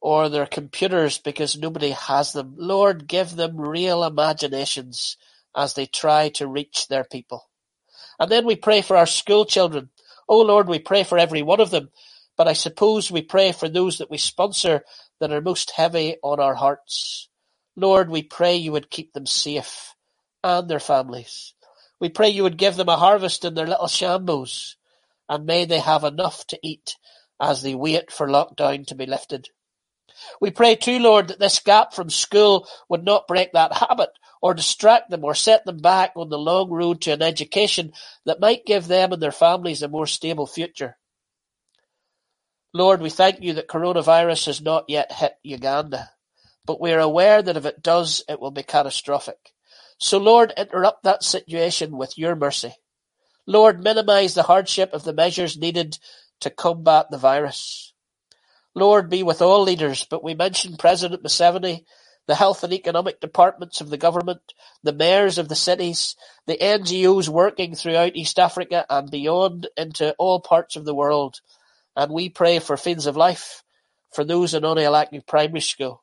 or 0.03 0.29
their 0.29 0.47
computers 0.47 1.19
because 1.19 1.57
nobody 1.57 1.91
has 1.91 2.33
them. 2.33 2.55
Lord, 2.59 3.07
give 3.07 3.37
them 3.37 3.57
real 3.57 4.03
imaginations 4.03 5.17
as 5.57 5.75
they 5.75 5.87
try 5.87 6.29
to 6.31 6.49
reach 6.49 6.88
their 6.88 7.05
people. 7.05 7.49
And 8.19 8.29
then 8.29 8.45
we 8.45 8.57
pray 8.57 8.83
for 8.83 8.97
our 8.97 9.07
school 9.07 9.45
children. 9.45 9.91
Oh 10.29 10.41
Lord, 10.41 10.67
we 10.67 10.81
pray 10.81 11.05
for 11.05 11.19
every 11.19 11.43
one 11.43 11.61
of 11.61 11.71
them, 11.71 11.91
but 12.37 12.49
I 12.49 12.53
suppose 12.53 13.12
we 13.12 13.23
pray 13.23 13.53
for 13.53 13.69
those 13.69 13.99
that 13.99 14.11
we 14.11 14.19
sponsor 14.19 14.83
that 15.21 15.33
are 15.33 15.41
most 15.41 15.71
heavy 15.71 16.17
on 16.21 16.41
our 16.41 16.57
hearts. 16.57 17.29
Lord, 17.77 18.11
we 18.11 18.25
pray 18.25 18.57
you 18.57 18.73
would 18.73 18.91
keep 18.91 19.12
them 19.12 19.27
safe 19.27 19.95
and 20.43 20.69
their 20.69 20.81
families. 20.81 21.55
We 22.01 22.09
pray 22.09 22.31
you 22.31 22.43
would 22.43 22.59
give 22.59 22.75
them 22.75 22.88
a 22.88 22.97
harvest 22.97 23.45
in 23.45 23.55
their 23.55 23.69
little 23.69 23.87
shambas, 23.87 24.75
and 25.29 25.47
may 25.47 25.65
they 25.65 25.79
have 25.79 26.03
enough 26.03 26.45
to 26.49 26.59
eat 26.61 26.97
as 27.41 27.62
they 27.62 27.77
wait 27.77 28.11
for 28.11 28.27
lockdown 28.27 28.85
to 28.88 28.97
be 28.97 29.07
lifted. 29.07 29.49
We 30.40 30.51
pray 30.51 30.77
too, 30.77 30.98
Lord, 30.98 31.29
that 31.29 31.38
this 31.38 31.59
gap 31.59 31.94
from 31.94 32.11
school 32.11 32.68
would 32.88 33.05
not 33.05 33.29
break 33.29 33.53
that 33.53 33.72
habit 33.72 34.11
or 34.40 34.55
distract 34.55 35.11
them 35.11 35.25
or 35.25 35.35
set 35.35 35.64
them 35.64 35.79
back 35.79 36.12
on 36.16 36.29
the 36.29 36.38
long 36.38 36.70
road 36.70 37.01
to 37.03 37.12
an 37.12 37.22
education 37.22 37.92
that 38.27 38.40
might 38.40 38.66
give 38.66 38.88
them 38.88 39.12
and 39.12 39.22
their 39.22 39.33
families 39.33 39.83
a 39.83 39.88
more 39.88 40.07
stable 40.07 40.46
future. 40.46 40.96
Lord, 42.75 43.01
we 43.01 43.11
thank 43.11 43.42
you 43.42 43.55
that 43.55 43.68
coronavirus 43.68 44.46
has 44.46 44.61
not 44.61 44.85
yet 44.88 45.12
hit 45.12 45.35
Uganda, 45.42 46.11
but 46.64 46.81
we 46.81 46.92
are 46.92 47.01
aware 47.01 47.42
that 47.42 47.57
if 47.57 47.66
it 47.66 47.83
does, 47.83 48.25
it 48.29 48.40
will 48.40 48.51
be 48.51 48.62
catastrophic. 48.62 49.53
So 49.98 50.18
Lord, 50.18 50.53
interrupt 50.57 51.05
that 51.05 51.22
situation 51.22 51.96
with 51.96 52.18
your 52.18 52.35
mercy. 52.35 52.75
Lord, 53.46 53.83
minimize 53.83 54.35
the 54.35 54.42
hardship 54.42 54.92
of 54.92 55.05
the 55.05 55.12
measures 55.12 55.59
needed 55.59 55.98
to 56.40 56.51
combat 56.51 57.07
the 57.11 57.18
virus. 57.18 57.91
Lord, 58.75 59.11
be 59.11 59.23
with 59.23 59.43
all 59.43 59.63
leaders, 59.63 60.07
but 60.09 60.25
we 60.25 60.35
mention 60.35 60.77
President 60.77 61.23
Museveni 61.23 61.85
the 62.27 62.35
health 62.35 62.63
and 62.63 62.73
economic 62.73 63.21
departments 63.21 63.81
of 63.81 63.91
the 63.91 63.97
government, 63.97 64.41
the 64.83 64.93
mayors 64.93 65.39
of 65.39 65.49
the 65.49 65.57
cities, 65.57 66.17
the 66.47 66.57
NGOs 66.57 67.29
working 67.29 67.75
throughout 67.75 68.17
East 68.17 68.39
Africa 68.39 68.87
and 68.89 69.11
beyond 69.11 69.69
into 69.77 70.15
all 70.19 70.41
parts 70.41 70.77
of 70.77 70.85
the 70.85 70.95
world. 70.95 71.41
And 71.97 72.13
we 72.13 72.29
pray 72.29 72.59
for 72.59 72.77
Fields 72.77 73.07
of 73.07 73.17
Life, 73.17 73.63
for 74.13 74.25
those 74.25 74.55
in 74.55 74.63
Onialaku 74.63 75.27
Primary 75.27 75.61
School. 75.61 76.03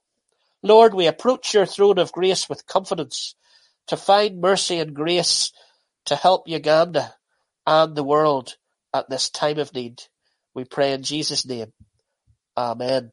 Lord, 0.62 0.94
we 0.94 1.08
approach 1.08 1.54
your 1.54 1.66
throne 1.66 2.00
of 2.00 2.12
grace 2.12 2.50
with 2.50 2.68
confidence 2.68 3.36
to 3.88 3.96
find 3.96 4.42
mercy 4.42 4.80
and 4.80 4.94
grace 4.94 5.54
to 6.06 6.16
help 6.16 6.48
Uganda 6.48 7.16
and 7.66 7.96
the 7.96 8.04
world 8.04 8.56
at 8.94 9.10
this 9.10 9.30
time 9.30 9.58
of 9.58 9.74
need. 9.74 10.02
We 10.54 10.66
pray 10.66 10.92
in 10.92 11.04
Jesus' 11.04 11.46
name. 11.46 11.72
Amen 12.60 13.12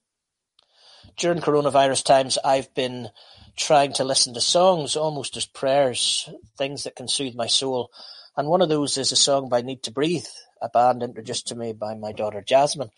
during 1.17 1.39
coronavirus 1.39 2.05
times, 2.05 2.39
I've 2.45 2.73
been 2.75 3.09
trying 3.57 3.95
to 3.95 4.05
listen 4.05 4.35
to 4.35 4.41
songs 4.41 4.97
almost 4.97 5.37
as 5.37 5.47
prayers, 5.47 6.29
things 6.59 6.85
that 6.85 6.97
can 6.97 7.09
soothe 7.09 7.35
my 7.35 7.47
soul. 7.47 7.91
And 8.37 8.49
one 8.49 8.61
of 8.61 8.69
those 8.69 8.99
is 8.99 9.13
a 9.13 9.17
song 9.17 9.49
by 9.49 9.63
Need 9.63 9.83
to 9.85 9.91
Breathe, 9.91 10.27
a 10.61 10.69
band 10.69 11.03
introduced 11.03 11.49
to 11.49 11.55
me 11.55 11.73
by 11.73 11.95
my 11.95 12.13
daughter 12.13 12.43
Jasmine. 12.43 12.91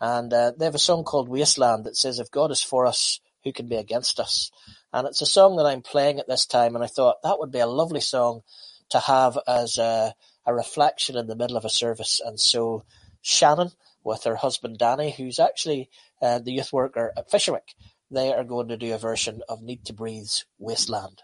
And 0.00 0.32
uh, 0.32 0.52
they 0.58 0.64
have 0.64 0.74
a 0.74 0.80
song 0.80 1.04
called 1.04 1.28
Wasteland 1.28 1.84
that 1.84 1.96
says, 1.96 2.18
If 2.18 2.30
God 2.30 2.50
is 2.50 2.62
for 2.62 2.86
us, 2.86 3.20
who 3.44 3.52
can 3.52 3.68
be 3.68 3.76
against 3.76 4.18
us? 4.18 4.50
And 4.92 5.06
it's 5.06 5.22
a 5.22 5.26
song 5.26 5.56
that 5.56 5.66
I'm 5.66 5.82
playing 5.82 6.18
at 6.18 6.26
this 6.26 6.46
time, 6.46 6.74
and 6.74 6.82
I 6.82 6.88
thought 6.88 7.22
that 7.22 7.38
would 7.38 7.52
be 7.52 7.60
a 7.60 7.66
lovely 7.66 8.00
song 8.00 8.42
to 8.88 8.98
have 8.98 9.38
as 9.46 9.78
a, 9.78 10.14
a 10.44 10.52
reflection 10.52 11.16
in 11.16 11.28
the 11.28 11.36
middle 11.36 11.56
of 11.56 11.64
a 11.64 11.70
service. 11.70 12.20
And 12.24 12.40
so 12.40 12.82
Shannon, 13.22 13.70
with 14.04 14.24
her 14.24 14.36
husband 14.36 14.78
Danny, 14.78 15.10
who's 15.10 15.38
actually 15.38 15.90
uh, 16.22 16.38
the 16.38 16.52
youth 16.52 16.72
worker 16.72 17.12
at 17.16 17.30
Fisherwick. 17.30 17.74
They 18.10 18.32
are 18.32 18.44
going 18.44 18.68
to 18.68 18.76
do 18.76 18.92
a 18.92 18.98
version 18.98 19.42
of 19.48 19.62
Need 19.62 19.84
to 19.86 19.92
Breathe's 19.92 20.44
Wasteland. 20.58 21.22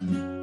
I'm 0.00 0.33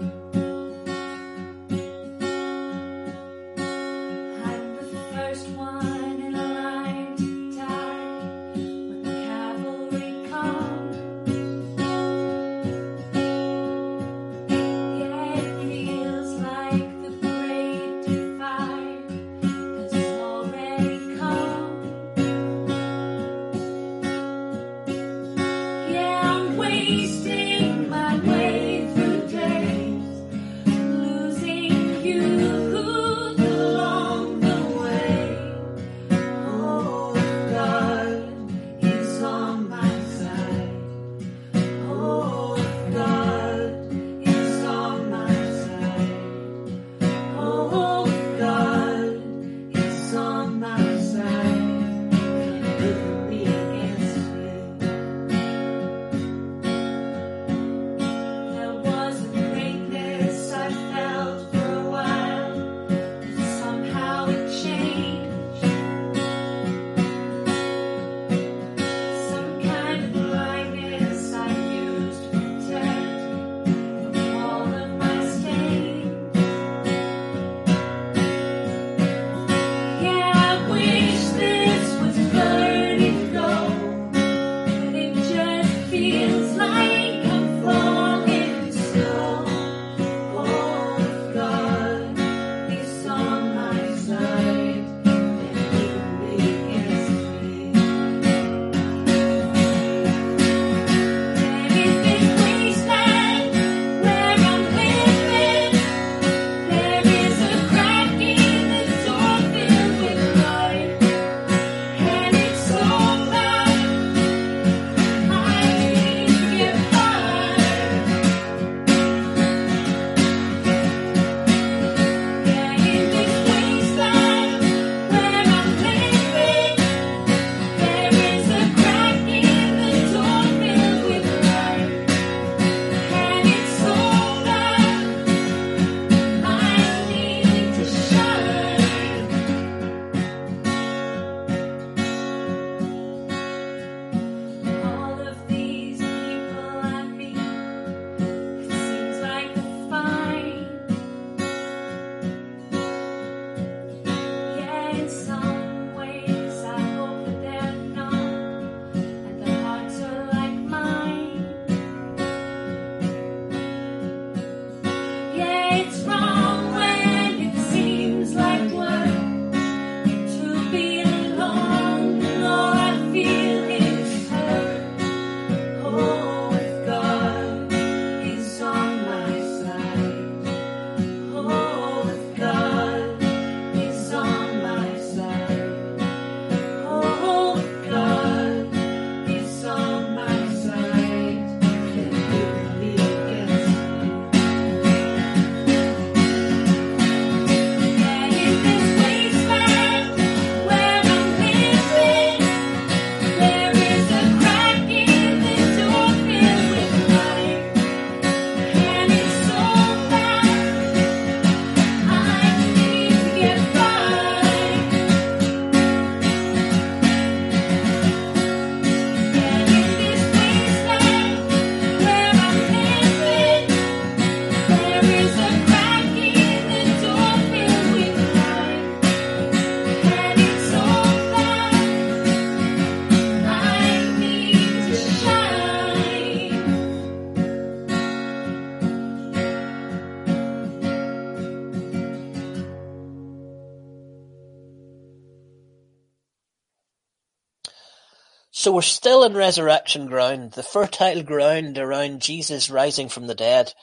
So 248.62 248.72
we're 248.72 248.84
still 248.84 249.24
in 249.24 249.34
resurrection 249.34 250.06
ground, 250.06 250.52
the 250.52 250.62
fertile 250.62 251.24
ground 251.24 251.80
around 251.80 252.22
Jesus 252.22 252.70
rising 252.70 253.10
from 253.10 253.26
the 253.26 253.34
dead. 253.34 253.74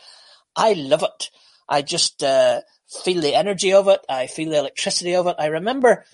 I 0.54 0.74
love 0.74 1.02
it. 1.02 1.30
I 1.68 1.82
just 1.82 2.22
uh, 2.22 2.60
feel 3.02 3.20
the 3.20 3.34
energy 3.34 3.72
of 3.72 3.88
it. 3.88 3.98
I 4.08 4.28
feel 4.28 4.50
the 4.50 4.58
electricity 4.58 5.16
of 5.16 5.26
it. 5.26 5.34
I 5.36 5.46
remember 5.46 6.04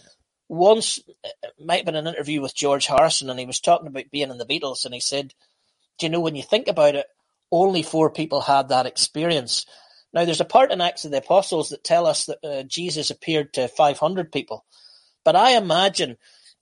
once, 0.49 0.99
it 1.23 1.53
might 1.63 1.81
have 1.81 1.85
been 1.85 1.95
an 1.95 2.07
interview 2.07 2.41
with 2.41 2.57
George 2.57 2.87
Harrison, 2.87 3.29
and 3.29 3.39
he 3.39 3.45
was 3.45 3.61
talking 3.61 3.87
about 3.87 4.11
being 4.11 4.31
in 4.31 4.39
the 4.39 4.47
Beatles, 4.47 4.87
and 4.87 4.95
he 4.95 5.01
said, 5.01 5.35
"Do 5.99 6.07
you 6.07 6.11
know 6.11 6.21
when 6.21 6.35
you 6.35 6.43
think 6.43 6.67
about 6.67 6.95
it, 6.95 7.07
only 7.53 7.83
four 7.83 8.09
people 8.09 8.41
had 8.41 8.71
that 8.71 8.87
experience." 8.87 9.67
Now, 10.15 10.25
there's 10.25 10.41
a 10.41 10.47
part 10.47 10.73
in 10.73 10.81
Acts 10.81 11.05
of 11.05 11.11
the 11.11 11.19
Apostles 11.19 11.69
that 11.69 11.85
tell 11.85 12.07
us 12.07 12.25
that 12.25 12.39
uh, 12.43 12.63
Jesus 12.63 13.11
appeared 13.11 13.53
to 13.53 13.69
500 13.69 14.33
people, 14.33 14.65
but 15.23 15.37
I 15.37 15.51
imagine 15.51 16.17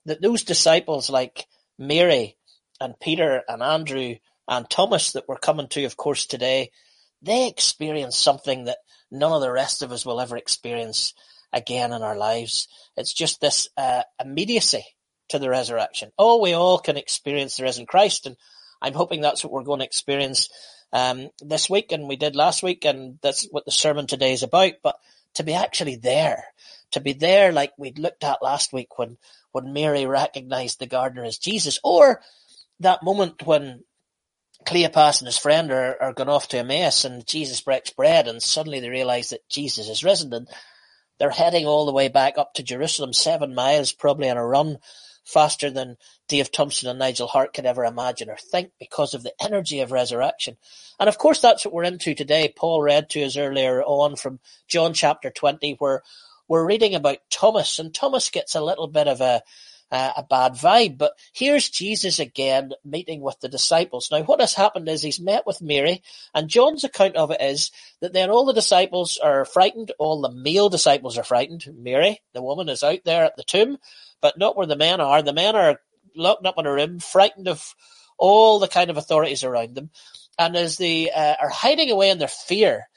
that 0.05 0.21
those 0.21 0.43
disciples 0.43 1.09
like 1.09 1.47
Mary 1.77 2.37
and 2.79 2.99
Peter 2.99 3.41
and 3.47 3.61
Andrew 3.61 4.15
and 4.47 4.69
Thomas 4.69 5.13
that 5.13 5.27
we're 5.27 5.37
coming 5.37 5.67
to, 5.69 5.85
of 5.85 5.97
course, 5.97 6.25
today, 6.25 6.71
they 7.21 7.47
experienced 7.47 8.21
something 8.21 8.65
that 8.65 8.79
none 9.09 9.31
of 9.31 9.41
the 9.41 9.51
rest 9.51 9.81
of 9.81 9.91
us 9.91 10.05
will 10.05 10.19
ever 10.19 10.37
experience 10.37 11.13
again 11.53 11.93
in 11.93 12.01
our 12.01 12.17
lives. 12.17 12.67
It's 12.97 13.13
just 13.13 13.39
this 13.39 13.69
uh, 13.77 14.03
immediacy 14.23 14.83
to 15.29 15.39
the 15.39 15.49
resurrection. 15.49 16.11
Oh, 16.17 16.41
we 16.41 16.53
all 16.53 16.79
can 16.79 16.97
experience 16.97 17.57
the 17.57 17.63
risen 17.63 17.85
Christ, 17.85 18.25
and 18.25 18.35
I'm 18.81 18.93
hoping 18.93 19.21
that's 19.21 19.43
what 19.43 19.53
we're 19.53 19.63
going 19.63 19.79
to 19.79 19.85
experience 19.85 20.49
um, 20.91 21.29
this 21.39 21.69
week, 21.69 21.91
and 21.91 22.07
we 22.07 22.17
did 22.17 22.35
last 22.35 22.63
week, 22.63 22.85
and 22.85 23.17
that's 23.21 23.47
what 23.49 23.65
the 23.65 23.71
sermon 23.71 24.07
today 24.07 24.33
is 24.33 24.43
about. 24.43 24.73
But 24.83 24.97
to 25.35 25.43
be 25.43 25.53
actually 25.53 25.95
there, 25.95 26.43
to 26.93 27.01
be 27.01 27.13
there 27.13 27.51
like 27.51 27.73
we'd 27.77 27.99
looked 27.99 28.23
at 28.23 28.41
last 28.41 28.73
week 28.73 28.97
when 28.97 29.17
when 29.51 29.73
Mary 29.73 30.05
recognized 30.05 30.79
the 30.79 30.87
gardener 30.87 31.23
as 31.23 31.37
Jesus, 31.37 31.79
or 31.83 32.21
that 32.79 33.03
moment 33.03 33.45
when 33.45 33.83
Cleopas 34.65 35.19
and 35.19 35.27
his 35.27 35.37
friend 35.37 35.71
are, 35.71 36.01
are 36.01 36.13
gone 36.13 36.29
off 36.29 36.47
to 36.49 36.57
Emmaus 36.57 37.05
and 37.05 37.27
Jesus 37.27 37.61
breaks 37.61 37.91
bread 37.91 38.27
and 38.27 38.41
suddenly 38.41 38.79
they 38.79 38.89
realize 38.89 39.29
that 39.29 39.47
Jesus 39.49 39.89
is 39.89 40.03
risen 40.03 40.33
and 40.33 40.47
they're 41.19 41.29
heading 41.29 41.65
all 41.65 41.85
the 41.85 41.93
way 41.93 42.07
back 42.07 42.37
up 42.37 42.53
to 42.55 42.63
Jerusalem, 42.63 43.13
seven 43.13 43.53
miles 43.53 43.91
probably 43.91 44.29
on 44.29 44.37
a 44.37 44.45
run 44.45 44.79
faster 45.25 45.69
than 45.69 45.97
Dave 46.27 46.51
Thompson 46.51 46.89
and 46.89 46.99
Nigel 46.99 47.27
Hart 47.27 47.53
could 47.53 47.65
ever 47.65 47.85
imagine 47.85 48.29
or 48.29 48.37
think 48.37 48.71
because 48.79 49.13
of 49.13 49.23
the 49.23 49.33
energy 49.41 49.79
of 49.79 49.91
resurrection. 49.91 50.57
And 50.99 51.07
of 51.07 51.17
course 51.17 51.39
that's 51.39 51.65
what 51.65 51.73
we're 51.73 51.83
into 51.83 52.13
today. 52.15 52.53
Paul 52.55 52.81
read 52.81 53.09
to 53.11 53.23
us 53.23 53.37
earlier 53.37 53.83
on 53.83 54.15
from 54.15 54.39
John 54.67 54.93
chapter 54.93 55.29
20 55.29 55.75
where 55.79 56.03
we're 56.47 56.65
reading 56.65 56.95
about 56.95 57.17
Thomas, 57.29 57.79
and 57.79 57.93
Thomas 57.93 58.29
gets 58.29 58.55
a 58.55 58.61
little 58.61 58.87
bit 58.87 59.07
of 59.07 59.21
a 59.21 59.41
uh, 59.93 60.11
a 60.17 60.23
bad 60.23 60.53
vibe. 60.53 60.97
But 60.97 61.13
here's 61.33 61.69
Jesus 61.69 62.17
again 62.19 62.71
meeting 62.83 63.21
with 63.21 63.39
the 63.39 63.47
disciples. 63.47 64.09
Now, 64.11 64.23
what 64.23 64.39
has 64.39 64.55
happened 64.55 64.89
is 64.89 65.03
he's 65.03 65.19
met 65.19 65.45
with 65.45 65.61
Mary, 65.61 66.01
and 66.33 66.49
John's 66.49 66.83
account 66.83 67.15
of 67.15 67.29
it 67.31 67.41
is 67.41 67.71
that 68.01 68.11
then 68.11 68.31
all 68.31 68.45
the 68.45 68.53
disciples 68.53 69.17
are 69.17 69.45
frightened. 69.45 69.91
All 69.99 70.21
the 70.21 70.31
male 70.31 70.69
disciples 70.69 71.17
are 71.17 71.23
frightened. 71.23 71.65
Mary, 71.77 72.21
the 72.33 72.41
woman, 72.41 72.69
is 72.69 72.83
out 72.83 72.99
there 73.05 73.23
at 73.23 73.37
the 73.37 73.43
tomb, 73.43 73.77
but 74.19 74.37
not 74.37 74.57
where 74.57 74.67
the 74.67 74.75
men 74.75 74.99
are. 74.99 75.21
The 75.21 75.31
men 75.31 75.55
are 75.55 75.79
locked 76.15 76.45
up 76.45 76.55
in 76.57 76.65
a 76.65 76.73
room, 76.73 76.99
frightened 76.99 77.47
of 77.47 77.75
all 78.17 78.59
the 78.59 78.67
kind 78.67 78.89
of 78.89 78.97
authorities 78.97 79.43
around 79.43 79.75
them. 79.75 79.91
And 80.39 80.55
as 80.55 80.77
they 80.77 81.11
uh, 81.11 81.35
are 81.39 81.49
hiding 81.49 81.91
away 81.91 82.09
in 82.09 82.17
their 82.17 82.27
fear, 82.27 82.87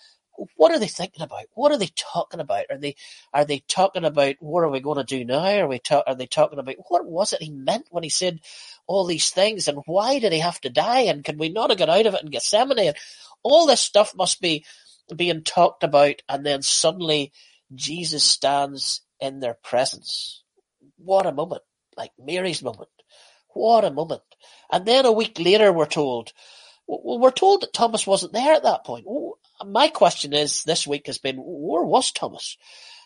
what 0.56 0.72
are 0.72 0.78
they 0.78 0.88
thinking 0.88 1.22
about? 1.22 1.44
What 1.54 1.72
are 1.72 1.78
they 1.78 1.90
talking 1.96 2.40
about? 2.40 2.66
Are 2.70 2.78
they 2.78 2.96
are 3.32 3.44
they 3.44 3.60
talking 3.60 4.04
about 4.04 4.36
what 4.40 4.62
are 4.62 4.70
we 4.70 4.80
going 4.80 4.98
to 4.98 5.04
do 5.04 5.24
now? 5.24 5.44
Are 5.44 5.68
we 5.68 5.78
ta- 5.78 6.02
are 6.06 6.14
they 6.14 6.26
talking 6.26 6.58
about 6.58 6.76
what 6.88 7.06
was 7.06 7.32
it 7.32 7.42
he 7.42 7.50
meant 7.50 7.86
when 7.90 8.02
he 8.02 8.10
said 8.10 8.40
all 8.86 9.04
these 9.04 9.30
things 9.30 9.68
and 9.68 9.78
why 9.86 10.18
did 10.18 10.32
he 10.32 10.40
have 10.40 10.60
to 10.62 10.70
die 10.70 11.02
and 11.02 11.24
can 11.24 11.38
we 11.38 11.48
not 11.48 11.70
have 11.70 11.78
got 11.78 11.88
out 11.88 12.06
of 12.06 12.14
it 12.14 12.22
in 12.22 12.30
Gethsemane? 12.30 12.78
And 12.78 12.96
all 13.42 13.66
this 13.66 13.80
stuff 13.80 14.14
must 14.16 14.40
be 14.40 14.64
being 15.14 15.42
talked 15.42 15.84
about 15.84 16.22
and 16.28 16.44
then 16.44 16.62
suddenly 16.62 17.32
Jesus 17.74 18.24
stands 18.24 19.02
in 19.20 19.40
their 19.40 19.54
presence. 19.54 20.42
What 20.98 21.26
a 21.26 21.32
moment. 21.32 21.62
Like 21.96 22.12
Mary's 22.18 22.62
moment. 22.62 22.90
What 23.54 23.84
a 23.84 23.90
moment. 23.90 24.22
And 24.70 24.84
then 24.84 25.06
a 25.06 25.12
week 25.12 25.38
later 25.38 25.72
we're 25.72 25.86
told 25.86 26.32
well, 26.86 27.18
we're 27.18 27.30
told 27.30 27.62
that 27.62 27.72
Thomas 27.72 28.06
wasn't 28.06 28.32
there 28.32 28.54
at 28.54 28.62
that 28.62 28.84
point. 28.84 29.06
My 29.64 29.88
question 29.88 30.32
is 30.32 30.64
this 30.64 30.86
week 30.86 31.06
has 31.06 31.18
been 31.18 31.36
where 31.38 31.84
was 31.84 32.12
Thomas? 32.12 32.56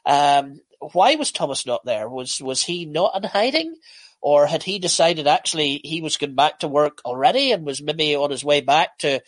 Um, 0.04 0.60
why 0.92 1.14
was 1.16 1.32
Thomas 1.32 1.66
not 1.66 1.84
there? 1.84 2.08
Was 2.08 2.40
was 2.40 2.62
he 2.62 2.84
not 2.84 3.16
in 3.16 3.22
hiding, 3.22 3.76
or 4.20 4.46
had 4.46 4.62
he 4.62 4.78
decided 4.78 5.26
actually 5.26 5.80
he 5.84 6.00
was 6.00 6.16
going 6.16 6.34
back 6.34 6.60
to 6.60 6.68
work 6.68 7.00
already 7.04 7.52
and 7.52 7.64
was 7.64 7.82
maybe 7.82 8.16
on 8.16 8.30
his 8.30 8.44
way 8.44 8.60
back 8.60 8.98
to 8.98 9.20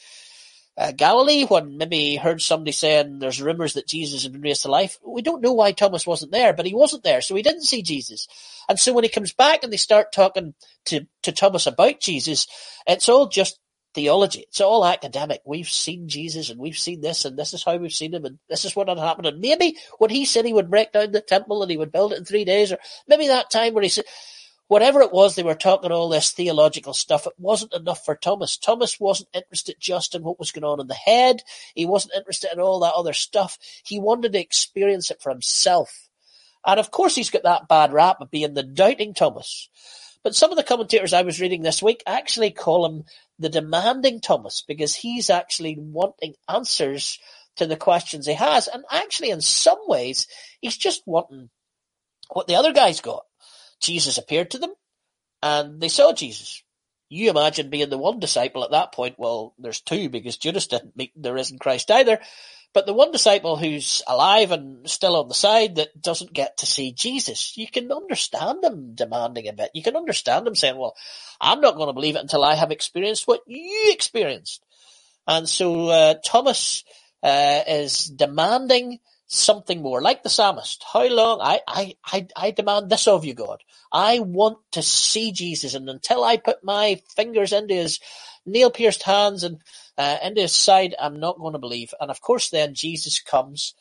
uh, 0.76 0.92
Galilee 0.92 1.44
when 1.44 1.76
maybe 1.76 1.98
he 1.98 2.16
heard 2.16 2.40
somebody 2.40 2.72
saying 2.72 3.18
there's 3.18 3.42
rumors 3.42 3.74
that 3.74 3.86
Jesus 3.86 4.22
had 4.22 4.32
been 4.32 4.40
raised 4.40 4.62
to 4.62 4.70
life? 4.70 4.98
We 5.06 5.20
don't 5.22 5.42
know 5.42 5.52
why 5.52 5.72
Thomas 5.72 6.06
wasn't 6.06 6.32
there, 6.32 6.54
but 6.54 6.66
he 6.66 6.74
wasn't 6.74 7.04
there, 7.04 7.20
so 7.20 7.34
he 7.34 7.42
didn't 7.42 7.64
see 7.64 7.82
Jesus. 7.82 8.26
And 8.68 8.78
so 8.78 8.92
when 8.92 9.04
he 9.04 9.10
comes 9.10 9.32
back 9.32 9.62
and 9.62 9.72
they 9.72 9.76
start 9.76 10.12
talking 10.12 10.54
to 10.86 11.06
to 11.22 11.32
Thomas 11.32 11.66
about 11.66 12.00
Jesus, 12.00 12.46
it's 12.86 13.08
all 13.08 13.28
just 13.28 13.58
theology. 13.94 14.40
It's 14.48 14.60
all 14.60 14.84
academic. 14.84 15.42
We've 15.44 15.68
seen 15.68 16.08
Jesus 16.08 16.50
and 16.50 16.58
we've 16.58 16.78
seen 16.78 17.00
this 17.00 17.24
and 17.24 17.38
this 17.38 17.54
is 17.54 17.64
how 17.64 17.76
we've 17.76 17.92
seen 17.92 18.14
him 18.14 18.24
and 18.24 18.38
this 18.48 18.64
is 18.64 18.74
what 18.74 18.88
had 18.88 18.98
happened. 18.98 19.26
And 19.26 19.40
maybe 19.40 19.76
when 19.98 20.10
he 20.10 20.24
said 20.24 20.44
he 20.44 20.52
would 20.52 20.70
break 20.70 20.92
down 20.92 21.12
the 21.12 21.20
temple 21.20 21.62
and 21.62 21.70
he 21.70 21.76
would 21.76 21.92
build 21.92 22.12
it 22.12 22.18
in 22.18 22.24
three 22.24 22.44
days, 22.44 22.72
or 22.72 22.78
maybe 23.06 23.28
that 23.28 23.50
time 23.50 23.74
where 23.74 23.82
he 23.82 23.88
said, 23.88 24.04
whatever 24.68 25.02
it 25.02 25.12
was, 25.12 25.34
they 25.34 25.42
were 25.42 25.54
talking 25.54 25.92
all 25.92 26.08
this 26.08 26.32
theological 26.32 26.94
stuff. 26.94 27.26
It 27.26 27.34
wasn't 27.38 27.74
enough 27.74 28.04
for 28.04 28.14
Thomas. 28.14 28.56
Thomas 28.56 28.98
wasn't 28.98 29.28
interested 29.34 29.76
just 29.78 30.14
in 30.14 30.22
what 30.22 30.38
was 30.38 30.50
going 30.50 30.64
on 30.64 30.80
in 30.80 30.86
the 30.86 30.94
head. 30.94 31.42
He 31.74 31.84
wasn't 31.84 32.14
interested 32.14 32.50
in 32.52 32.60
all 32.60 32.80
that 32.80 32.94
other 32.94 33.12
stuff. 33.12 33.58
He 33.84 34.00
wanted 34.00 34.32
to 34.32 34.40
experience 34.40 35.10
it 35.10 35.20
for 35.20 35.30
himself. 35.30 36.08
And 36.64 36.80
of 36.80 36.90
course, 36.90 37.14
he's 37.14 37.30
got 37.30 37.42
that 37.42 37.68
bad 37.68 37.92
rap 37.92 38.20
of 38.20 38.30
being 38.30 38.54
the 38.54 38.62
doubting 38.62 39.14
Thomas. 39.14 39.68
But 40.22 40.36
some 40.36 40.50
of 40.50 40.56
the 40.56 40.62
commentators 40.62 41.12
I 41.12 41.22
was 41.22 41.40
reading 41.40 41.62
this 41.62 41.82
week 41.82 42.02
actually 42.06 42.52
call 42.52 42.86
him 42.86 43.04
the 43.42 43.48
demanding 43.48 44.20
Thomas 44.20 44.64
because 44.66 44.94
he's 44.94 45.30
actually 45.30 45.76
wanting 45.78 46.34
answers 46.48 47.18
to 47.56 47.66
the 47.66 47.76
questions 47.76 48.26
he 48.26 48.34
has. 48.34 48.68
And 48.68 48.84
actually, 48.90 49.30
in 49.30 49.40
some 49.40 49.78
ways, 49.86 50.26
he's 50.60 50.76
just 50.76 51.02
wanting 51.06 51.50
what 52.30 52.46
the 52.46 52.54
other 52.54 52.72
guys 52.72 53.00
got. 53.00 53.24
Jesus 53.80 54.16
appeared 54.16 54.50
to 54.52 54.58
them 54.58 54.72
and 55.42 55.80
they 55.80 55.88
saw 55.88 56.12
Jesus. 56.12 56.62
You 57.08 57.28
imagine 57.28 57.68
being 57.68 57.90
the 57.90 57.98
one 57.98 58.20
disciple 58.20 58.64
at 58.64 58.70
that 58.70 58.92
point. 58.92 59.16
Well, 59.18 59.54
there's 59.58 59.82
two 59.82 60.08
because 60.08 60.38
Judas 60.38 60.66
didn't 60.66 60.96
meet 60.96 61.12
the 61.14 61.34
risen 61.34 61.58
Christ 61.58 61.90
either. 61.90 62.20
But 62.74 62.86
the 62.86 62.94
one 62.94 63.12
disciple 63.12 63.56
who's 63.56 64.02
alive 64.06 64.50
and 64.50 64.88
still 64.88 65.16
on 65.16 65.28
the 65.28 65.34
side 65.34 65.74
that 65.76 66.00
doesn't 66.00 66.32
get 66.32 66.58
to 66.58 66.66
see 66.66 66.92
Jesus, 66.92 67.56
you 67.56 67.66
can 67.66 67.92
understand 67.92 68.62
them 68.62 68.94
demanding 68.94 69.46
a 69.46 69.52
bit. 69.52 69.70
You 69.74 69.82
can 69.82 69.96
understand 69.96 70.46
them 70.46 70.54
saying, 70.54 70.78
well, 70.78 70.96
I'm 71.40 71.60
not 71.60 71.76
going 71.76 71.88
to 71.88 71.92
believe 71.92 72.16
it 72.16 72.22
until 72.22 72.44
I 72.44 72.54
have 72.54 72.70
experienced 72.70 73.28
what 73.28 73.42
you 73.46 73.90
experienced. 73.92 74.62
And 75.26 75.46
so 75.48 75.88
uh, 75.88 76.14
Thomas 76.24 76.84
uh, 77.22 77.60
is 77.66 78.06
demanding 78.06 79.00
something 79.32 79.80
more, 79.80 80.02
like 80.02 80.22
the 80.22 80.28
psalmist. 80.28 80.84
How 80.92 81.06
long? 81.08 81.40
I, 81.40 81.60
I, 81.66 81.94
I, 82.04 82.26
I 82.36 82.50
demand 82.50 82.90
this 82.90 83.08
of 83.08 83.24
you, 83.24 83.34
God. 83.34 83.62
I 83.90 84.18
want 84.18 84.58
to 84.72 84.82
see 84.82 85.32
Jesus, 85.32 85.74
and 85.74 85.88
until 85.88 86.22
I 86.22 86.36
put 86.36 86.62
my 86.62 87.00
fingers 87.16 87.52
into 87.52 87.74
his 87.74 87.98
nail-pierced 88.44 89.02
hands 89.02 89.42
and 89.42 89.58
uh, 89.96 90.18
into 90.22 90.42
his 90.42 90.54
side, 90.54 90.94
I'm 91.00 91.18
not 91.18 91.38
going 91.38 91.54
to 91.54 91.58
believe. 91.58 91.94
And 91.98 92.10
of 92.10 92.20
course, 92.20 92.50
then 92.50 92.74
Jesus 92.74 93.20
comes 93.20 93.74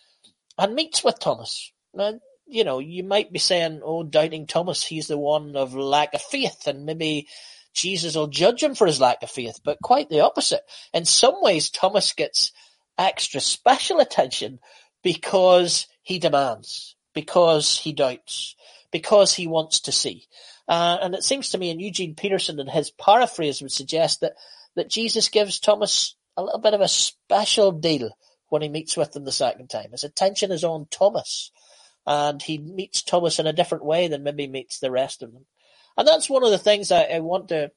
and 0.58 0.74
meets 0.74 1.04
with 1.04 1.20
Thomas. 1.20 1.72
Now, 1.94 2.20
you 2.48 2.64
know, 2.64 2.80
you 2.80 3.04
might 3.04 3.32
be 3.32 3.40
saying, 3.40 3.82
"Oh, 3.84 4.04
doubting 4.04 4.48
Thomas, 4.48 4.84
he's 4.84 5.08
the 5.08 5.18
one 5.18 5.56
of 5.56 5.76
lack 5.76 6.14
of 6.14 6.22
faith," 6.22 6.68
and 6.68 6.86
maybe 6.86 7.28
Jesus 7.74 8.16
will 8.16 8.28
judge 8.28 8.64
him 8.64 8.76
for 8.76 8.88
his 8.88 9.02
lack 9.02 9.22
of 9.24 9.30
faith. 9.30 9.60
But 9.64 9.82
quite 9.82 10.10
the 10.10 10.22
opposite. 10.22 10.62
In 10.94 11.06
some 11.06 11.42
ways, 11.42 11.70
Thomas 11.70 12.14
gets 12.14 12.52
extra 12.98 13.42
special 13.42 14.00
attention 14.00 14.60
because 15.04 15.88
he 16.02 16.20
demands, 16.20 16.96
because 17.14 17.78
he 17.78 17.94
doubts, 17.94 18.56
because 18.92 19.34
he 19.34 19.48
wants 19.48 19.82
to 19.82 19.92
see. 19.92 20.26
Uh, 20.68 20.98
and 21.02 21.16
it 21.16 21.24
seems 21.24 21.50
to 21.50 21.58
me, 21.58 21.70
and 21.70 21.82
Eugene 21.82 22.16
Peterson 22.16 22.60
in 22.60 22.68
his 22.68 22.92
paraphrase 22.92 23.62
would 23.62 23.72
suggest 23.72 24.22
that, 24.22 24.34
that 24.76 24.90
Jesus 24.90 25.30
gives 25.30 25.60
Thomas 25.60 26.16
a 26.38 26.44
little 26.44 26.60
bit 26.60 26.74
of 26.74 26.82
a 26.82 26.88
special 26.88 27.72
deal 27.72 28.12
when 28.50 28.62
he 28.62 28.70
meets 28.70 28.96
with 28.96 29.16
him 29.16 29.26
the 29.26 29.32
second 29.32 29.70
time. 29.70 29.92
His 29.92 30.04
attention 30.04 30.52
is 30.52 30.64
on 30.64 30.88
Thomas, 30.90 31.52
and 32.06 32.42
he 32.42 32.58
meets 32.58 33.02
Thomas 33.02 33.40
in 33.40 33.48
a 33.48 33.54
different 33.54 33.86
way 33.86 34.08
than 34.08 34.24
maybe 34.24 34.48
meets 34.48 34.80
the 34.80 34.92
rest 34.92 35.24
of 35.24 35.34
them. 35.34 35.46
And 35.98 36.08
that's 36.08 36.30
one 36.30 36.44
of 36.44 36.52
the 36.52 36.58
things 36.58 36.92
I, 36.92 37.04
I 37.04 37.20
want 37.20 37.50
to 37.50 37.72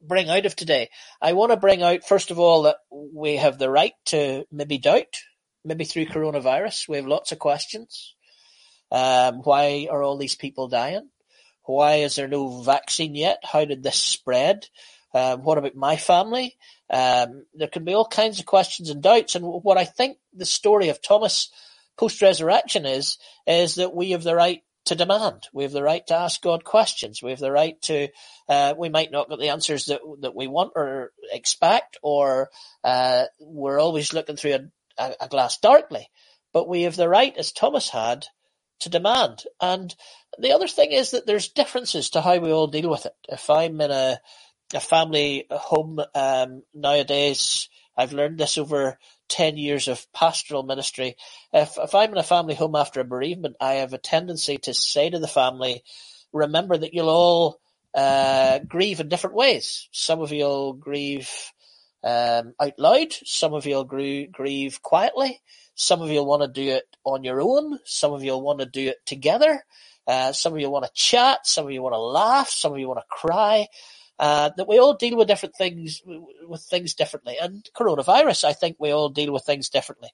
bring 0.00 0.28
out 0.28 0.46
of 0.46 0.54
today. 0.54 0.90
I 1.20 1.32
want 1.32 1.50
to 1.50 1.56
bring 1.56 1.82
out, 1.82 2.04
first 2.04 2.30
of 2.30 2.38
all, 2.38 2.62
that 2.62 2.76
we 2.90 3.36
have 3.36 3.58
the 3.58 3.70
right 3.70 3.94
to 4.06 4.44
maybe 4.52 4.78
doubt, 4.78 5.16
maybe 5.64 5.84
through 5.84 6.06
coronavirus. 6.06 6.88
We 6.88 6.96
have 6.96 7.06
lots 7.06 7.32
of 7.32 7.38
questions. 7.38 8.14
Um, 8.90 9.40
why 9.42 9.88
are 9.90 10.02
all 10.02 10.16
these 10.16 10.36
people 10.36 10.68
dying? 10.68 11.08
Why 11.64 11.96
is 11.96 12.16
there 12.16 12.28
no 12.28 12.62
vaccine 12.62 13.14
yet? 13.14 13.38
How 13.42 13.64
did 13.64 13.82
this 13.82 13.96
spread? 13.96 14.68
Um, 15.14 15.42
what 15.44 15.58
about 15.58 15.74
my 15.74 15.96
family? 15.96 16.56
Um, 16.90 17.46
there 17.54 17.68
can 17.68 17.84
be 17.84 17.94
all 17.94 18.06
kinds 18.06 18.40
of 18.40 18.46
questions 18.46 18.90
and 18.90 19.02
doubts. 19.02 19.34
And 19.34 19.44
what 19.44 19.78
I 19.78 19.84
think 19.84 20.18
the 20.32 20.44
story 20.44 20.88
of 20.90 21.00
Thomas 21.00 21.50
post 21.96 22.20
resurrection 22.20 22.84
is, 22.84 23.18
is 23.46 23.76
that 23.76 23.94
we 23.94 24.10
have 24.10 24.24
the 24.24 24.34
right 24.34 24.62
to 24.86 24.94
demand. 24.94 25.48
We 25.52 25.62
have 25.62 25.72
the 25.72 25.82
right 25.82 26.06
to 26.08 26.14
ask 26.14 26.42
God 26.42 26.64
questions. 26.64 27.22
We 27.22 27.30
have 27.30 27.40
the 27.40 27.52
right 27.52 27.80
to, 27.82 28.08
uh, 28.48 28.74
we 28.76 28.90
might 28.90 29.10
not 29.10 29.30
get 29.30 29.38
the 29.38 29.48
answers 29.48 29.86
that, 29.86 30.00
that 30.20 30.34
we 30.34 30.46
want 30.46 30.72
or 30.76 31.12
expect, 31.32 31.96
or, 32.02 32.50
uh, 32.82 33.24
we're 33.40 33.80
always 33.80 34.12
looking 34.12 34.36
through 34.36 34.54
a, 34.54 34.60
a, 34.98 35.14
a 35.20 35.28
glass 35.28 35.58
darkly, 35.58 36.08
but 36.52 36.68
we 36.68 36.82
have 36.82 36.96
the 36.96 37.08
right, 37.08 37.36
as 37.36 37.52
Thomas 37.52 37.88
had, 37.88 38.26
to 38.80 38.88
demand. 38.88 39.44
And 39.60 39.94
the 40.38 40.52
other 40.52 40.68
thing 40.68 40.92
is 40.92 41.12
that 41.12 41.26
there's 41.26 41.48
differences 41.48 42.10
to 42.10 42.20
how 42.20 42.38
we 42.38 42.52
all 42.52 42.66
deal 42.66 42.90
with 42.90 43.06
it. 43.06 43.14
If 43.28 43.50
I'm 43.50 43.80
in 43.80 43.90
a, 43.90 44.18
a 44.74 44.80
family 44.80 45.46
home, 45.50 46.00
um, 46.14 46.62
nowadays, 46.72 47.68
I've 47.96 48.12
learned 48.12 48.38
this 48.38 48.58
over 48.58 48.98
10 49.28 49.56
years 49.56 49.88
of 49.88 50.06
pastoral 50.12 50.62
ministry. 50.62 51.16
If, 51.52 51.78
if 51.78 51.94
I'm 51.94 52.12
in 52.12 52.18
a 52.18 52.22
family 52.22 52.54
home 52.54 52.74
after 52.74 53.00
a 53.00 53.04
bereavement, 53.04 53.56
I 53.60 53.74
have 53.74 53.92
a 53.92 53.98
tendency 53.98 54.58
to 54.58 54.74
say 54.74 55.10
to 55.10 55.18
the 55.18 55.28
family, 55.28 55.82
remember 56.32 56.76
that 56.76 56.94
you'll 56.94 57.08
all 57.08 57.60
uh, 57.94 58.58
grieve 58.60 59.00
in 59.00 59.08
different 59.08 59.36
ways. 59.36 59.88
Some 59.92 60.20
of 60.20 60.32
you'll 60.32 60.72
grieve 60.72 61.30
um, 62.04 62.54
out 62.60 62.78
loud. 62.78 63.12
Some 63.24 63.54
of 63.54 63.66
you'll 63.66 63.84
gr- 63.84 64.30
grieve 64.30 64.82
quietly. 64.82 65.40
Some 65.74 66.02
of 66.02 66.10
you'll 66.10 66.26
want 66.26 66.42
to 66.42 66.48
do 66.48 66.70
it 66.70 66.84
on 67.02 67.24
your 67.24 67.40
own. 67.40 67.78
Some 67.84 68.12
of 68.12 68.22
you'll 68.22 68.42
want 68.42 68.60
to 68.60 68.66
do 68.66 68.88
it 68.88 69.04
together. 69.06 69.64
Uh, 70.06 70.32
some 70.32 70.52
of 70.52 70.60
you 70.60 70.70
want 70.70 70.84
to 70.84 70.90
chat. 70.94 71.46
Some 71.46 71.64
of 71.64 71.72
you 71.72 71.82
want 71.82 71.94
to 71.94 71.98
laugh. 71.98 72.50
Some 72.50 72.72
of 72.72 72.78
you 72.78 72.86
want 72.86 73.00
to 73.00 73.16
cry. 73.16 73.66
Uh, 74.18 74.50
that 74.56 74.68
we 74.68 74.78
all 74.78 74.94
deal 74.94 75.16
with 75.16 75.26
different 75.26 75.56
things, 75.56 76.02
with 76.46 76.62
things 76.62 76.94
differently. 76.94 77.36
And 77.40 77.68
coronavirus, 77.76 78.44
I 78.44 78.52
think 78.52 78.76
we 78.78 78.92
all 78.92 79.08
deal 79.08 79.32
with 79.32 79.44
things 79.44 79.70
differently. 79.70 80.10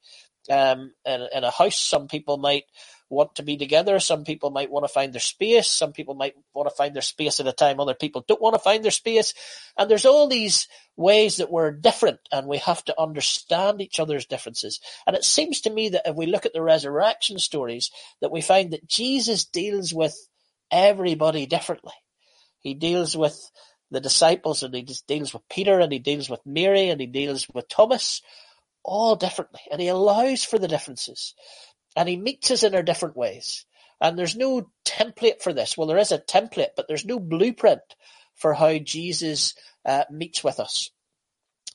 Um, 0.48 0.92
in, 1.04 1.26
in 1.34 1.44
a 1.44 1.50
house, 1.50 1.76
some 1.76 2.08
people 2.08 2.38
might 2.38 2.64
want 3.10 3.34
to 3.34 3.42
be 3.42 3.56
together. 3.56 3.98
Some 3.98 4.24
people 4.24 4.50
might 4.50 4.70
want 4.70 4.84
to 4.84 4.92
find 4.92 5.12
their 5.12 5.20
space. 5.20 5.66
Some 5.66 5.92
people 5.92 6.14
might 6.14 6.34
want 6.54 6.68
to 6.68 6.74
find 6.74 6.94
their 6.94 7.02
space 7.02 7.40
at 7.40 7.46
a 7.46 7.52
time 7.52 7.80
other 7.80 7.94
people 7.94 8.24
don't 8.26 8.40
want 8.40 8.54
to 8.54 8.60
find 8.60 8.84
their 8.84 8.90
space. 8.90 9.34
And 9.76 9.90
there's 9.90 10.06
all 10.06 10.28
these 10.28 10.68
ways 10.96 11.38
that 11.38 11.50
we're 11.50 11.72
different 11.72 12.20
and 12.30 12.46
we 12.46 12.58
have 12.58 12.84
to 12.84 13.00
understand 13.00 13.80
each 13.80 13.98
other's 13.98 14.26
differences. 14.26 14.80
And 15.06 15.16
it 15.16 15.24
seems 15.24 15.62
to 15.62 15.70
me 15.70 15.90
that 15.90 16.02
if 16.06 16.16
we 16.16 16.26
look 16.26 16.46
at 16.46 16.52
the 16.52 16.62
resurrection 16.62 17.38
stories, 17.38 17.90
that 18.20 18.30
we 18.30 18.40
find 18.40 18.72
that 18.72 18.86
Jesus 18.86 19.44
deals 19.44 19.92
with 19.92 20.16
everybody 20.70 21.46
differently. 21.46 21.94
He 22.60 22.74
deals 22.74 23.16
with 23.16 23.50
the 23.90 24.00
disciples 24.00 24.62
and 24.62 24.72
he 24.72 24.86
deals 25.08 25.34
with 25.34 25.48
Peter 25.50 25.80
and 25.80 25.92
he 25.92 25.98
deals 25.98 26.30
with 26.30 26.40
Mary 26.46 26.88
and 26.88 27.00
he 27.00 27.08
deals 27.08 27.48
with 27.52 27.68
Thomas 27.68 28.22
all 28.84 29.16
differently 29.16 29.60
and 29.70 29.80
he 29.80 29.88
allows 29.88 30.44
for 30.44 30.58
the 30.58 30.68
differences 30.68 31.34
and 31.96 32.08
he 32.08 32.16
meets 32.16 32.50
us 32.50 32.62
in 32.62 32.74
our 32.74 32.82
different 32.82 33.16
ways. 33.16 33.64
And 34.00 34.18
there's 34.18 34.36
no 34.36 34.70
template 34.84 35.42
for 35.42 35.52
this. 35.52 35.76
Well, 35.76 35.86
there 35.86 35.98
is 35.98 36.12
a 36.12 36.18
template, 36.18 36.70
but 36.76 36.86
there's 36.88 37.04
no 37.04 37.18
blueprint 37.18 37.82
for 38.34 38.54
how 38.54 38.78
Jesus 38.78 39.54
uh, 39.84 40.04
meets 40.10 40.42
with 40.42 40.58
us. 40.58 40.90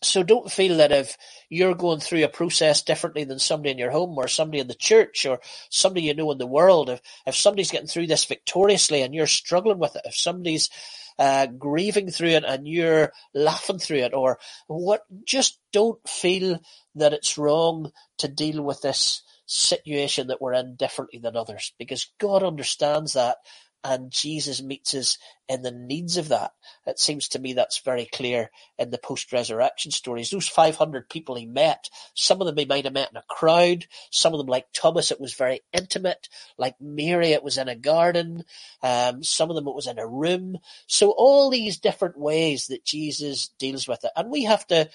So 0.01 0.23
don't 0.23 0.51
feel 0.51 0.77
that 0.77 0.91
if 0.91 1.17
you're 1.49 1.75
going 1.75 1.99
through 1.99 2.23
a 2.23 2.29
process 2.29 2.81
differently 2.81 3.23
than 3.23 3.39
somebody 3.39 3.71
in 3.71 3.77
your 3.77 3.91
home 3.91 4.17
or 4.17 4.27
somebody 4.27 4.59
in 4.59 4.67
the 4.67 4.73
church 4.73 5.25
or 5.25 5.39
somebody 5.69 6.05
you 6.05 6.13
know 6.13 6.31
in 6.31 6.37
the 6.37 6.45
world, 6.45 6.89
if, 6.89 7.01
if 7.25 7.35
somebody's 7.35 7.71
getting 7.71 7.87
through 7.87 8.07
this 8.07 8.25
victoriously 8.25 9.01
and 9.01 9.15
you're 9.15 9.27
struggling 9.27 9.79
with 9.79 9.95
it, 9.95 10.01
if 10.05 10.15
somebody's 10.15 10.69
uh, 11.17 11.47
grieving 11.47 12.11
through 12.11 12.29
it 12.29 12.43
and 12.45 12.67
you're 12.67 13.13
laughing 13.33 13.79
through 13.79 13.99
it 13.99 14.13
or 14.13 14.37
what, 14.67 15.03
just 15.25 15.59
don't 15.71 16.07
feel 16.07 16.59
that 16.95 17.13
it's 17.13 17.37
wrong 17.37 17.91
to 18.17 18.27
deal 18.27 18.61
with 18.61 18.81
this 18.81 19.23
situation 19.45 20.27
that 20.27 20.41
we're 20.41 20.53
in 20.53 20.75
differently 20.75 21.19
than 21.19 21.35
others 21.35 21.73
because 21.77 22.11
God 22.19 22.43
understands 22.43 23.13
that 23.13 23.37
and 23.85 24.09
Jesus 24.11 24.63
meets 24.63 24.95
us 24.95 25.19
in 25.47 25.61
the 25.61 25.71
needs 25.71 26.17
of 26.17 26.29
that. 26.29 26.53
It 26.87 26.99
seems 26.99 27.27
to 27.29 27.39
me 27.39 27.53
that's 27.53 27.77
very 27.79 28.05
clear 28.05 28.49
in 28.79 28.89
the 28.89 28.97
post-resurrection 28.97 29.91
stories. 29.91 30.31
Those 30.31 30.47
500 30.47 31.07
people 31.07 31.35
he 31.35 31.45
met, 31.45 31.89
some 32.15 32.41
of 32.41 32.47
them 32.47 32.57
he 32.57 32.65
might 32.65 32.85
have 32.85 32.93
met 32.95 33.11
in 33.11 33.17
a 33.17 33.23
crowd, 33.29 33.85
some 34.09 34.33
of 34.33 34.39
them 34.39 34.47
like 34.47 34.65
Thomas 34.73 35.11
it 35.11 35.21
was 35.21 35.35
very 35.35 35.61
intimate, 35.71 36.29
like 36.57 36.75
Mary 36.81 37.29
it 37.29 37.43
was 37.43 37.59
in 37.59 37.67
a 37.69 37.75
garden, 37.75 38.43
um, 38.81 39.23
some 39.23 39.51
of 39.51 39.55
them 39.55 39.67
it 39.67 39.75
was 39.75 39.87
in 39.87 39.99
a 39.99 40.07
room. 40.07 40.57
So 40.87 41.11
all 41.11 41.51
these 41.51 41.77
different 41.77 42.17
ways 42.17 42.67
that 42.67 42.85
Jesus 42.85 43.49
deals 43.59 43.87
with 43.87 44.03
it. 44.03 44.11
And 44.15 44.31
we 44.31 44.45
have 44.45 44.65
to 44.67 44.89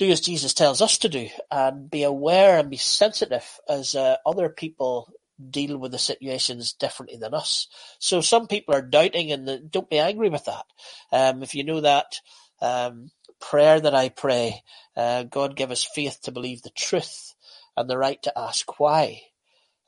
do 0.00 0.10
as 0.10 0.20
Jesus 0.22 0.54
tells 0.54 0.80
us 0.80 0.98
to 0.98 1.10
do 1.10 1.28
and 1.50 1.90
be 1.90 2.04
aware 2.04 2.58
and 2.58 2.70
be 2.70 2.78
sensitive 2.78 3.44
as 3.68 3.94
uh, 3.94 4.16
other 4.24 4.48
people 4.48 5.12
deal 5.50 5.76
with 5.76 5.92
the 5.92 5.98
situations 5.98 6.72
differently 6.72 7.18
than 7.18 7.34
us. 7.34 7.68
So 7.98 8.22
some 8.22 8.46
people 8.46 8.74
are 8.74 8.82
doubting 8.82 9.30
and 9.30 9.70
don't 9.70 9.90
be 9.90 9.98
angry 9.98 10.30
with 10.30 10.46
that. 10.46 10.64
Um, 11.12 11.42
if 11.42 11.54
you 11.54 11.64
know 11.64 11.82
that 11.82 12.18
um, 12.62 13.10
prayer 13.40 13.78
that 13.78 13.94
I 13.94 14.08
pray, 14.08 14.62
uh, 14.96 15.24
God 15.24 15.54
give 15.54 15.70
us 15.70 15.84
faith 15.84 16.18
to 16.22 16.32
believe 16.32 16.62
the 16.62 16.70
truth 16.70 17.34
and 17.76 17.88
the 17.88 17.98
right 17.98 18.22
to 18.22 18.38
ask 18.38 18.80
why. 18.80 19.20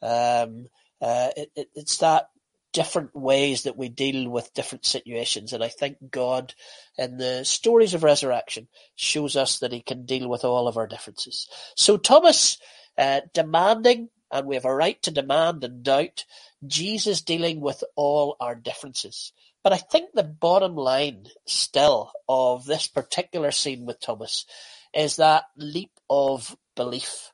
Um, 0.03 0.69
uh, 1.01 1.31
it, 1.37 1.51
it, 1.57 1.69
it's 1.75 1.97
that 1.99 2.29
different 2.73 3.14
ways 3.14 3.64
that 3.64 3.77
we 3.77 3.89
deal 3.89 4.29
with 4.29 4.55
different 4.55 4.85
situations. 4.85 5.53
And 5.53 5.62
I 5.62 5.68
think 5.68 5.99
God 6.11 6.55
in 6.97 7.18
the 7.18 7.45
stories 7.45 7.95
of 7.95 8.03
resurrection 8.03 8.68
shows 8.95 9.37
us 9.37 9.59
that 9.59 9.73
he 9.73 9.81
can 9.81 10.05
deal 10.05 10.29
with 10.29 10.45
all 10.45 10.68
of 10.68 10.77
our 10.77 10.87
differences. 10.87 11.49
So 11.77 11.97
Thomas, 11.97 12.59
uh, 12.99 13.20
demanding 13.33 14.09
and 14.33 14.47
we 14.47 14.57
have 14.57 14.64
a 14.64 14.75
right 14.75 15.01
to 15.03 15.11
demand 15.11 15.62
and 15.62 15.83
doubt 15.83 16.25
Jesus 16.66 17.20
dealing 17.20 17.61
with 17.61 17.85
all 17.95 18.37
our 18.41 18.55
differences. 18.55 19.33
But 19.62 19.75
I 19.75 19.77
think 19.77 20.11
the 20.12 20.25
bottom 20.25 20.75
line 20.75 21.27
still 21.47 22.11
of 22.29 22.64
this 22.64 22.89
particular 22.89 23.51
scene 23.51 23.85
with 23.85 24.01
Thomas 24.01 24.47
is 24.95 25.16
that 25.16 25.45
leap 25.57 25.93
of 26.09 26.57
belief. 26.75 27.33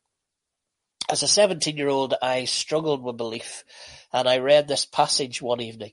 As 1.11 1.23
a 1.23 1.29
17 1.29 1.77
year 1.77 1.89
old, 1.89 2.15
I 2.21 2.45
struggled 2.45 3.03
with 3.03 3.17
belief 3.17 3.65
and 4.13 4.29
I 4.29 4.39
read 4.39 4.69
this 4.69 4.85
passage 4.85 5.41
one 5.41 5.61
evening 5.61 5.93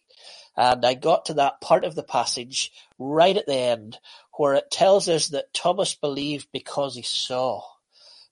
and 0.58 0.86
I 0.86 0.94
got 0.94 1.26
to 1.26 1.36
that 1.36 1.62
part 1.62 1.86
of 1.86 1.96
the 1.96 2.04
passage 2.04 2.72
right 3.00 3.36
at 3.36 3.46
the 3.46 3.56
end 3.56 3.98
where 4.34 4.56
it 4.56 4.72
tells 4.72 5.08
us 5.08 5.30
that 5.30 5.54
Thomas 5.54 5.96
believed 5.96 6.48
because 6.52 6.96
he 6.96 7.02
saw 7.02 7.62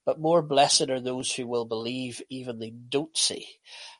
but 0.05 0.19
more 0.19 0.41
blessed 0.41 0.89
are 0.89 0.99
those 0.99 1.31
who 1.31 1.47
will 1.47 1.65
believe 1.65 2.21
even 2.29 2.59
they 2.59 2.71
don't 2.71 3.15
see. 3.15 3.47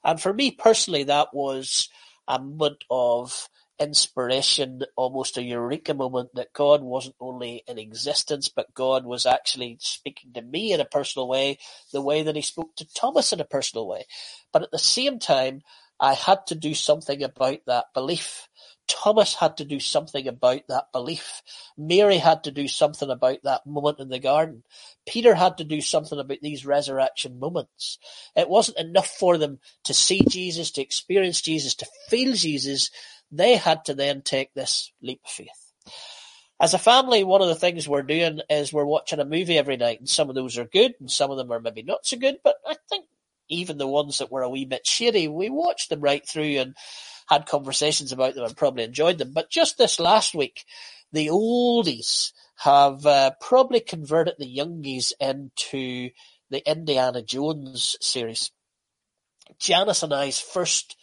And 0.04 0.22
for 0.22 0.34
me 0.34 0.52
personally, 0.52 1.06
that 1.06 1.34
was 1.34 1.90
a 2.28 2.40
moment 2.40 2.84
of 2.90 3.50
inspiration, 3.80 4.82
almost 4.96 5.38
a 5.38 5.44
eureka 5.44 5.94
moment 5.94 6.30
that 6.36 6.54
God 6.54 6.82
wasn't 6.84 7.16
only 7.20 7.64
in 7.68 7.78
existence, 7.78 8.50
but 8.50 8.74
God 8.74 9.06
was 9.06 9.26
actually 9.26 9.78
speaking 9.82 10.34
to 10.34 10.42
me 10.42 10.74
in 10.74 10.80
a 10.80 10.86
personal 10.86 11.28
way, 11.28 11.60
the 11.92 12.02
way 12.02 12.24
that 12.24 12.36
he 12.36 12.42
spoke 12.42 12.76
to 12.78 12.94
Thomas 12.94 13.34
in 13.34 13.40
a 13.40 13.46
personal 13.46 13.88
way. 13.88 14.06
But 14.52 14.64
at 14.64 14.72
the 14.72 14.80
same 14.80 15.20
time, 15.20 15.62
I 16.00 16.14
had 16.14 16.48
to 16.48 16.56
do 16.56 16.74
something 16.74 17.24
about 17.24 17.60
that 17.68 17.86
belief. 17.94 18.48
Thomas 18.88 19.36
had 19.36 19.58
to 19.58 19.66
do 19.66 19.80
something 19.80 20.28
about 20.28 20.62
that 20.68 20.92
belief. 20.92 21.42
Mary 21.78 22.18
had 22.18 22.44
to 22.44 22.52
do 22.52 22.68
something 22.68 23.10
about 23.10 23.40
that 23.44 23.66
moment 23.66 24.00
in 24.00 24.10
the 24.10 24.20
garden. 24.20 24.64
Peter 25.08 25.34
had 25.36 25.58
to 25.58 25.64
do 25.64 25.82
something 25.82 26.20
about 26.20 26.40
these 26.42 26.66
resurrection 26.66 27.40
moments. 27.40 27.98
It 28.36 28.50
wasn't 28.50 28.80
enough 28.80 29.08
for 29.08 29.38
them 29.38 29.60
to 29.86 29.94
see 29.94 30.22
Jesus, 30.28 30.72
to 30.72 30.82
experience 30.82 31.42
Jesus, 31.42 31.76
to 31.76 31.88
feel 32.10 32.34
Jesus. 32.34 32.92
They 33.34 33.56
had 33.56 33.86
to 33.86 33.96
then 33.96 34.22
take 34.22 34.54
this 34.54 34.92
leap 35.02 35.22
of 35.26 35.32
faith. 35.32 35.74
As 36.62 36.74
a 36.74 36.78
family, 36.78 37.24
one 37.24 37.42
of 37.42 37.48
the 37.48 37.56
things 37.56 37.90
we're 37.90 38.04
doing 38.04 38.40
is 38.50 38.72
we're 38.72 38.86
watching 38.86 39.20
a 39.20 39.26
movie 39.26 39.58
every 39.58 39.76
night, 39.76 40.00
and 40.00 40.08
some 40.08 40.30
of 40.30 40.36
those 40.36 40.58
are 40.58 40.66
good, 40.66 40.94
and 41.00 41.10
some 41.10 41.32
of 41.32 41.38
them 41.38 41.52
are 41.52 41.60
maybe 41.60 41.82
not 41.82 42.06
so 42.06 42.16
good, 42.18 42.38
but 42.44 42.56
I 42.66 42.76
think 42.90 43.06
even 43.50 43.78
the 43.78 43.88
ones 43.88 44.20
that 44.20 44.32
were 44.32 44.44
a 44.44 44.50
wee 44.50 44.66
bit 44.66 44.86
shady, 44.86 45.28
we 45.28 45.50
watched 45.50 45.90
them 45.90 46.00
right 46.00 46.26
through 46.26 46.60
and 46.60 46.76
had 47.28 47.48
conversations 47.48 48.12
about 48.12 48.36
them 48.36 48.46
and 48.46 48.56
probably 48.56 48.84
enjoyed 48.84 49.18
them. 49.18 49.34
But 49.34 49.50
just 49.50 49.78
this 49.78 50.00
last 50.00 50.36
week, 50.36 50.64
the 51.12 51.28
oldies 51.28 52.34
have 52.58 53.06
uh, 53.06 53.32
probably 53.42 53.80
converted 53.80 54.36
the 54.38 54.58
youngies 54.58 55.12
into 55.20 56.12
the 56.50 56.70
Indiana 56.70 57.24
Jones 57.24 57.98
series. 58.00 58.52
Janice 59.60 60.04
and 60.04 60.14
I's 60.14 60.40
first 60.40 60.96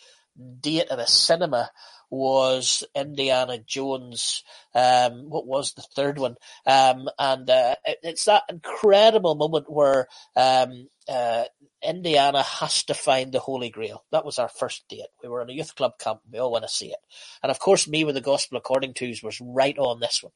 date 0.60 0.86
in 0.90 0.98
a 0.98 1.06
cinema 1.06 1.70
was 2.10 2.84
Indiana 2.94 3.58
Jones. 3.58 4.42
Um, 4.74 5.30
what 5.30 5.46
was 5.46 5.72
the 5.72 5.82
third 5.82 6.18
one? 6.18 6.36
Um, 6.66 7.08
and 7.18 7.48
uh, 7.48 7.76
it, 7.84 7.98
it's 8.02 8.24
that 8.24 8.44
incredible 8.48 9.36
moment 9.36 9.70
where 9.70 10.08
um, 10.36 10.88
uh, 11.08 11.44
Indiana 11.82 12.42
has 12.42 12.84
to 12.84 12.94
find 12.94 13.32
the 13.32 13.38
Holy 13.38 13.70
Grail. 13.70 14.04
That 14.12 14.24
was 14.24 14.38
our 14.38 14.48
first 14.48 14.86
date. 14.88 15.06
We 15.22 15.28
were 15.28 15.42
in 15.42 15.50
a 15.50 15.54
youth 15.54 15.74
club 15.74 15.98
camp. 15.98 16.20
We 16.30 16.38
all 16.38 16.52
want 16.52 16.64
to 16.64 16.68
see 16.68 16.88
it. 16.88 16.98
And 17.42 17.50
of 17.50 17.58
course, 17.58 17.88
me 17.88 18.04
with 18.04 18.16
the 18.16 18.20
Gospel 18.20 18.58
According 18.58 18.94
to 18.94 19.14
was 19.22 19.40
right 19.40 19.78
on 19.78 20.00
this 20.00 20.22
one. 20.22 20.32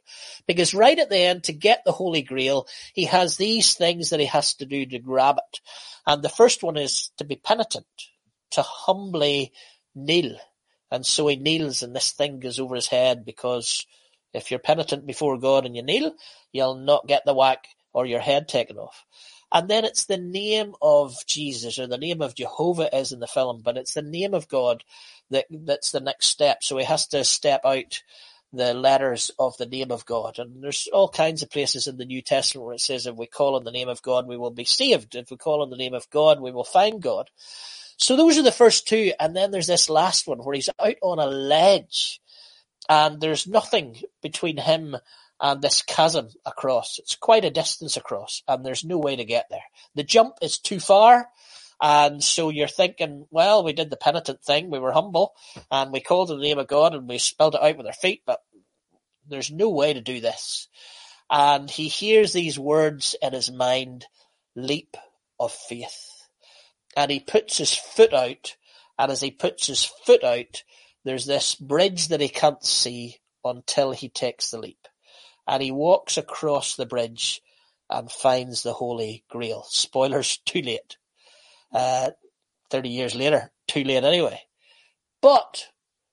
Because 0.46 0.74
right 0.74 0.98
at 0.98 1.10
the 1.10 1.18
end, 1.18 1.44
to 1.44 1.52
get 1.52 1.82
the 1.84 1.92
Holy 1.92 2.22
Grail, 2.22 2.66
he 2.94 3.04
has 3.04 3.36
these 3.36 3.74
things 3.74 4.10
that 4.10 4.20
he 4.20 4.26
has 4.26 4.54
to 4.54 4.66
do 4.66 4.86
to 4.86 4.98
grab 4.98 5.36
it. 5.38 5.60
And 6.06 6.22
the 6.22 6.28
first 6.28 6.62
one 6.62 6.76
is 6.76 7.10
to 7.18 7.24
be 7.24 7.36
penitent, 7.36 7.86
to 8.52 8.62
humbly 8.62 9.52
kneel 9.94 10.36
and 10.90 11.04
so 11.04 11.26
he 11.28 11.36
kneels 11.36 11.82
and 11.82 11.94
this 11.94 12.12
thing 12.12 12.40
goes 12.40 12.60
over 12.60 12.74
his 12.74 12.88
head 12.88 13.24
because 13.24 13.86
if 14.32 14.50
you're 14.50 14.60
penitent 14.60 15.06
before 15.06 15.38
God 15.38 15.66
and 15.66 15.76
you 15.76 15.82
kneel, 15.82 16.14
you'll 16.52 16.76
not 16.76 17.06
get 17.06 17.24
the 17.24 17.34
whack 17.34 17.66
or 17.92 18.06
your 18.06 18.20
head 18.20 18.48
taken 18.48 18.76
off. 18.76 19.04
And 19.52 19.68
then 19.68 19.84
it's 19.84 20.06
the 20.06 20.18
name 20.18 20.74
of 20.82 21.14
Jesus 21.26 21.78
or 21.78 21.86
the 21.86 21.98
name 21.98 22.20
of 22.20 22.34
Jehovah 22.34 22.94
is 22.96 23.12
in 23.12 23.20
the 23.20 23.26
film, 23.28 23.62
but 23.64 23.76
it's 23.76 23.94
the 23.94 24.02
name 24.02 24.34
of 24.34 24.48
God 24.48 24.82
that 25.30 25.46
that's 25.50 25.92
the 25.92 26.00
next 26.00 26.28
step. 26.28 26.62
So 26.62 26.76
he 26.76 26.84
has 26.84 27.06
to 27.08 27.24
step 27.24 27.60
out 27.64 28.02
the 28.52 28.74
letters 28.74 29.30
of 29.38 29.56
the 29.56 29.66
name 29.66 29.90
of 29.90 30.06
God. 30.06 30.38
And 30.38 30.62
there's 30.62 30.88
all 30.92 31.08
kinds 31.08 31.42
of 31.42 31.50
places 31.50 31.86
in 31.86 31.96
the 31.96 32.04
New 32.04 32.22
Testament 32.22 32.66
where 32.66 32.74
it 32.74 32.80
says 32.80 33.06
if 33.06 33.16
we 33.16 33.26
call 33.26 33.56
on 33.56 33.64
the 33.64 33.72
name 33.72 33.88
of 33.88 34.02
God, 34.02 34.26
we 34.26 34.36
will 34.36 34.50
be 34.50 34.64
saved. 34.64 35.14
If 35.14 35.30
we 35.30 35.36
call 35.36 35.62
on 35.62 35.70
the 35.70 35.76
name 35.76 35.94
of 35.94 36.08
God, 36.10 36.40
we 36.40 36.52
will 36.52 36.64
find 36.64 37.00
God. 37.02 37.30
So 37.96 38.16
those 38.16 38.38
are 38.38 38.42
the 38.42 38.52
first 38.52 38.88
two, 38.88 39.12
and 39.20 39.36
then 39.36 39.50
there's 39.50 39.66
this 39.66 39.88
last 39.88 40.26
one 40.26 40.38
where 40.38 40.54
he's 40.54 40.70
out 40.80 40.96
on 41.02 41.18
a 41.18 41.26
ledge, 41.26 42.20
and 42.88 43.20
there's 43.20 43.46
nothing 43.46 44.00
between 44.22 44.56
him 44.56 44.96
and 45.40 45.62
this 45.62 45.82
chasm 45.82 46.28
across. 46.44 46.98
It's 46.98 47.16
quite 47.16 47.44
a 47.44 47.50
distance 47.50 47.96
across, 47.96 48.42
and 48.48 48.64
there's 48.64 48.84
no 48.84 48.98
way 48.98 49.16
to 49.16 49.24
get 49.24 49.46
there. 49.50 49.62
The 49.94 50.02
jump 50.02 50.36
is 50.42 50.58
too 50.58 50.80
far, 50.80 51.28
and 51.80 52.22
so 52.22 52.50
you're 52.50 52.68
thinking, 52.68 53.26
well, 53.30 53.64
we 53.64 53.72
did 53.72 53.90
the 53.90 53.96
penitent 53.96 54.42
thing, 54.42 54.70
we 54.70 54.78
were 54.78 54.92
humble, 54.92 55.34
and 55.70 55.92
we 55.92 56.00
called 56.00 56.30
in 56.30 56.38
the 56.38 56.44
name 56.44 56.58
of 56.58 56.66
God, 56.66 56.94
and 56.94 57.08
we 57.08 57.18
spelled 57.18 57.54
it 57.54 57.62
out 57.62 57.76
with 57.76 57.86
our 57.86 57.92
feet, 57.92 58.22
but 58.26 58.40
there's 59.28 59.50
no 59.50 59.70
way 59.70 59.92
to 59.92 60.00
do 60.00 60.20
this. 60.20 60.68
And 61.30 61.70
he 61.70 61.88
hears 61.88 62.32
these 62.32 62.58
words 62.58 63.16
in 63.22 63.32
his 63.32 63.50
mind, 63.50 64.06
leap 64.54 64.96
of 65.38 65.52
faith 65.52 66.13
and 66.96 67.10
he 67.10 67.20
puts 67.20 67.58
his 67.58 67.74
foot 67.74 68.12
out, 68.12 68.56
and 68.98 69.10
as 69.10 69.20
he 69.20 69.30
puts 69.30 69.66
his 69.66 69.84
foot 69.84 70.24
out, 70.24 70.62
there's 71.04 71.26
this 71.26 71.54
bridge 71.54 72.08
that 72.08 72.20
he 72.20 72.28
can't 72.28 72.64
see 72.64 73.18
until 73.44 73.92
he 73.92 74.08
takes 74.08 74.50
the 74.50 74.58
leap. 74.58 74.88
And 75.46 75.62
he 75.62 75.70
walks 75.70 76.16
across 76.16 76.76
the 76.76 76.86
bridge 76.86 77.42
and 77.90 78.10
finds 78.10 78.62
the 78.62 78.72
Holy 78.72 79.24
Grail. 79.28 79.64
Spoilers, 79.68 80.38
too 80.46 80.62
late. 80.62 80.96
Uh, 81.72 82.10
30 82.70 82.88
years 82.88 83.14
later, 83.14 83.50
too 83.68 83.84
late 83.84 84.04
anyway. 84.04 84.40
But 85.20 85.66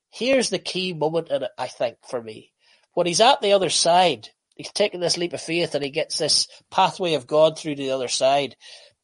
here's 0.09 0.49
the 0.49 0.59
key 0.59 0.93
moment 0.93 1.29
in 1.29 1.43
it, 1.43 1.51
I 1.57 1.67
think, 1.67 1.97
for 2.07 2.21
me. 2.21 2.51
When 2.93 3.07
he's 3.07 3.21
at 3.21 3.41
the 3.41 3.53
other 3.53 3.69
side, 3.69 4.29
he's 4.55 4.71
taking 4.71 4.99
this 4.99 5.17
leap 5.17 5.33
of 5.33 5.41
faith 5.41 5.75
and 5.75 5.83
he 5.83 5.89
gets 5.89 6.17
this 6.17 6.47
pathway 6.69 7.13
of 7.13 7.27
God 7.27 7.57
through 7.57 7.75
to 7.75 7.81
the 7.81 7.91
other 7.91 8.09
side. 8.09 8.57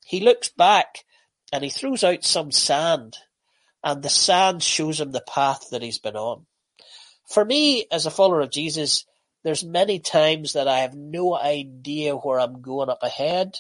He 0.06 0.20
looks 0.20 0.50
back 0.50 1.06
and 1.52 1.64
he 1.64 1.70
throws 1.70 2.04
out 2.04 2.24
some 2.24 2.52
sand 2.52 3.18
and 3.84 4.04
the 4.04 4.10
sand 4.10 4.64
shows 4.64 5.00
him 5.00 5.12
the 5.12 5.22
path 5.22 5.70
that 5.72 5.82
he's 5.82 6.00
been 6.00 6.16
on. 6.16 6.46
For 7.30 7.44
me, 7.44 7.86
as 7.92 8.06
a 8.06 8.12
follower 8.12 8.42
of 8.42 8.52
Jesus, 8.52 9.06
there's 9.44 9.64
many 9.64 10.00
times 10.00 10.54
that 10.54 10.68
I 10.68 10.80
have 10.80 10.94
no 10.94 11.36
idea 11.36 12.16
where 12.16 12.40
I'm 12.40 12.62
going 12.62 12.90
up 12.90 13.04
ahead. 13.04 13.56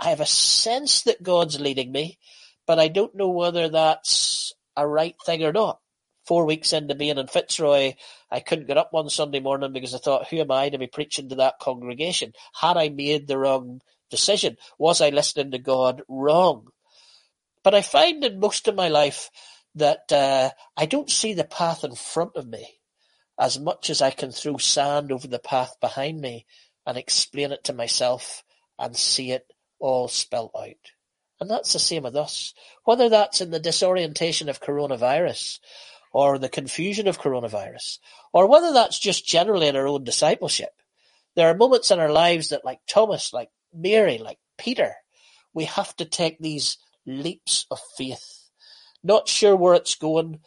I 0.00 0.10
have 0.10 0.20
a 0.20 0.26
sense 0.26 1.02
that 1.02 1.22
God's 1.22 1.60
leading 1.60 1.92
me, 1.92 2.18
but 2.66 2.78
I 2.78 2.88
don't 2.88 3.14
know 3.14 3.28
whether 3.28 3.68
that's 3.68 4.52
a 4.76 4.86
right 4.86 5.16
thing 5.24 5.44
or 5.44 5.52
not. 5.52 5.80
Four 6.26 6.44
weeks 6.44 6.72
into 6.72 6.94
being 6.94 7.18
in 7.18 7.26
Fitzroy, 7.26 7.94
I 8.30 8.40
couldn't 8.40 8.66
get 8.66 8.76
up 8.78 8.92
one 8.92 9.08
Sunday 9.08 9.40
morning 9.40 9.72
because 9.72 9.94
I 9.94 9.98
thought, 9.98 10.28
who 10.28 10.38
am 10.38 10.50
I 10.50 10.68
to 10.68 10.78
be 10.78 10.86
preaching 10.86 11.30
to 11.30 11.36
that 11.36 11.58
congregation? 11.60 12.32
Had 12.60 12.76
I 12.76 12.88
made 12.88 13.26
the 13.26 13.38
wrong 13.38 13.80
decision? 14.10 14.56
Was 14.78 15.00
I 15.00 15.10
listening 15.10 15.52
to 15.52 15.58
God 15.58 16.02
wrong? 16.08 16.68
But 17.62 17.74
I 17.74 17.82
find 17.82 18.24
in 18.24 18.40
most 18.40 18.68
of 18.68 18.74
my 18.74 18.88
life 18.88 19.30
that 19.74 20.10
uh, 20.12 20.50
I 20.76 20.86
don't 20.86 21.10
see 21.10 21.34
the 21.34 21.44
path 21.44 21.84
in 21.84 21.94
front 21.94 22.32
of 22.36 22.46
me 22.46 22.80
as 23.38 23.58
much 23.58 23.90
as 23.90 24.02
I 24.02 24.10
can 24.10 24.32
throw 24.32 24.56
sand 24.56 25.12
over 25.12 25.28
the 25.28 25.38
path 25.38 25.74
behind 25.80 26.20
me 26.20 26.46
and 26.86 26.96
explain 26.96 27.52
it 27.52 27.64
to 27.64 27.72
myself 27.72 28.42
and 28.78 28.96
see 28.96 29.30
it 29.32 29.46
all 29.78 30.08
spelt 30.08 30.52
out. 30.58 30.92
And 31.40 31.48
that's 31.48 31.72
the 31.72 31.78
same 31.78 32.02
with 32.02 32.16
us. 32.16 32.54
Whether 32.84 33.08
that's 33.08 33.40
in 33.40 33.50
the 33.50 33.60
disorientation 33.60 34.48
of 34.48 34.60
coronavirus 34.60 35.60
or 36.12 36.38
the 36.38 36.48
confusion 36.48 37.06
of 37.06 37.20
coronavirus, 37.20 37.98
or 38.32 38.48
whether 38.48 38.72
that's 38.72 38.98
just 38.98 39.26
generally 39.26 39.68
in 39.68 39.76
our 39.76 39.86
own 39.86 40.04
discipleship. 40.04 40.70
There 41.36 41.48
are 41.48 41.54
moments 41.54 41.90
in 41.90 42.00
our 42.00 42.10
lives 42.10 42.48
that 42.48 42.64
like 42.64 42.80
Thomas, 42.88 43.32
like 43.32 43.50
Mary, 43.72 44.18
like 44.18 44.38
Peter, 44.56 44.94
we 45.54 45.64
have 45.64 45.94
to 45.96 46.04
take 46.04 46.38
these 46.38 46.78
leaps 47.08 47.66
of 47.70 47.80
faith, 47.96 48.50
not 49.02 49.28
sure 49.28 49.56
where 49.56 49.74
it's 49.74 49.96
going, 49.96 50.40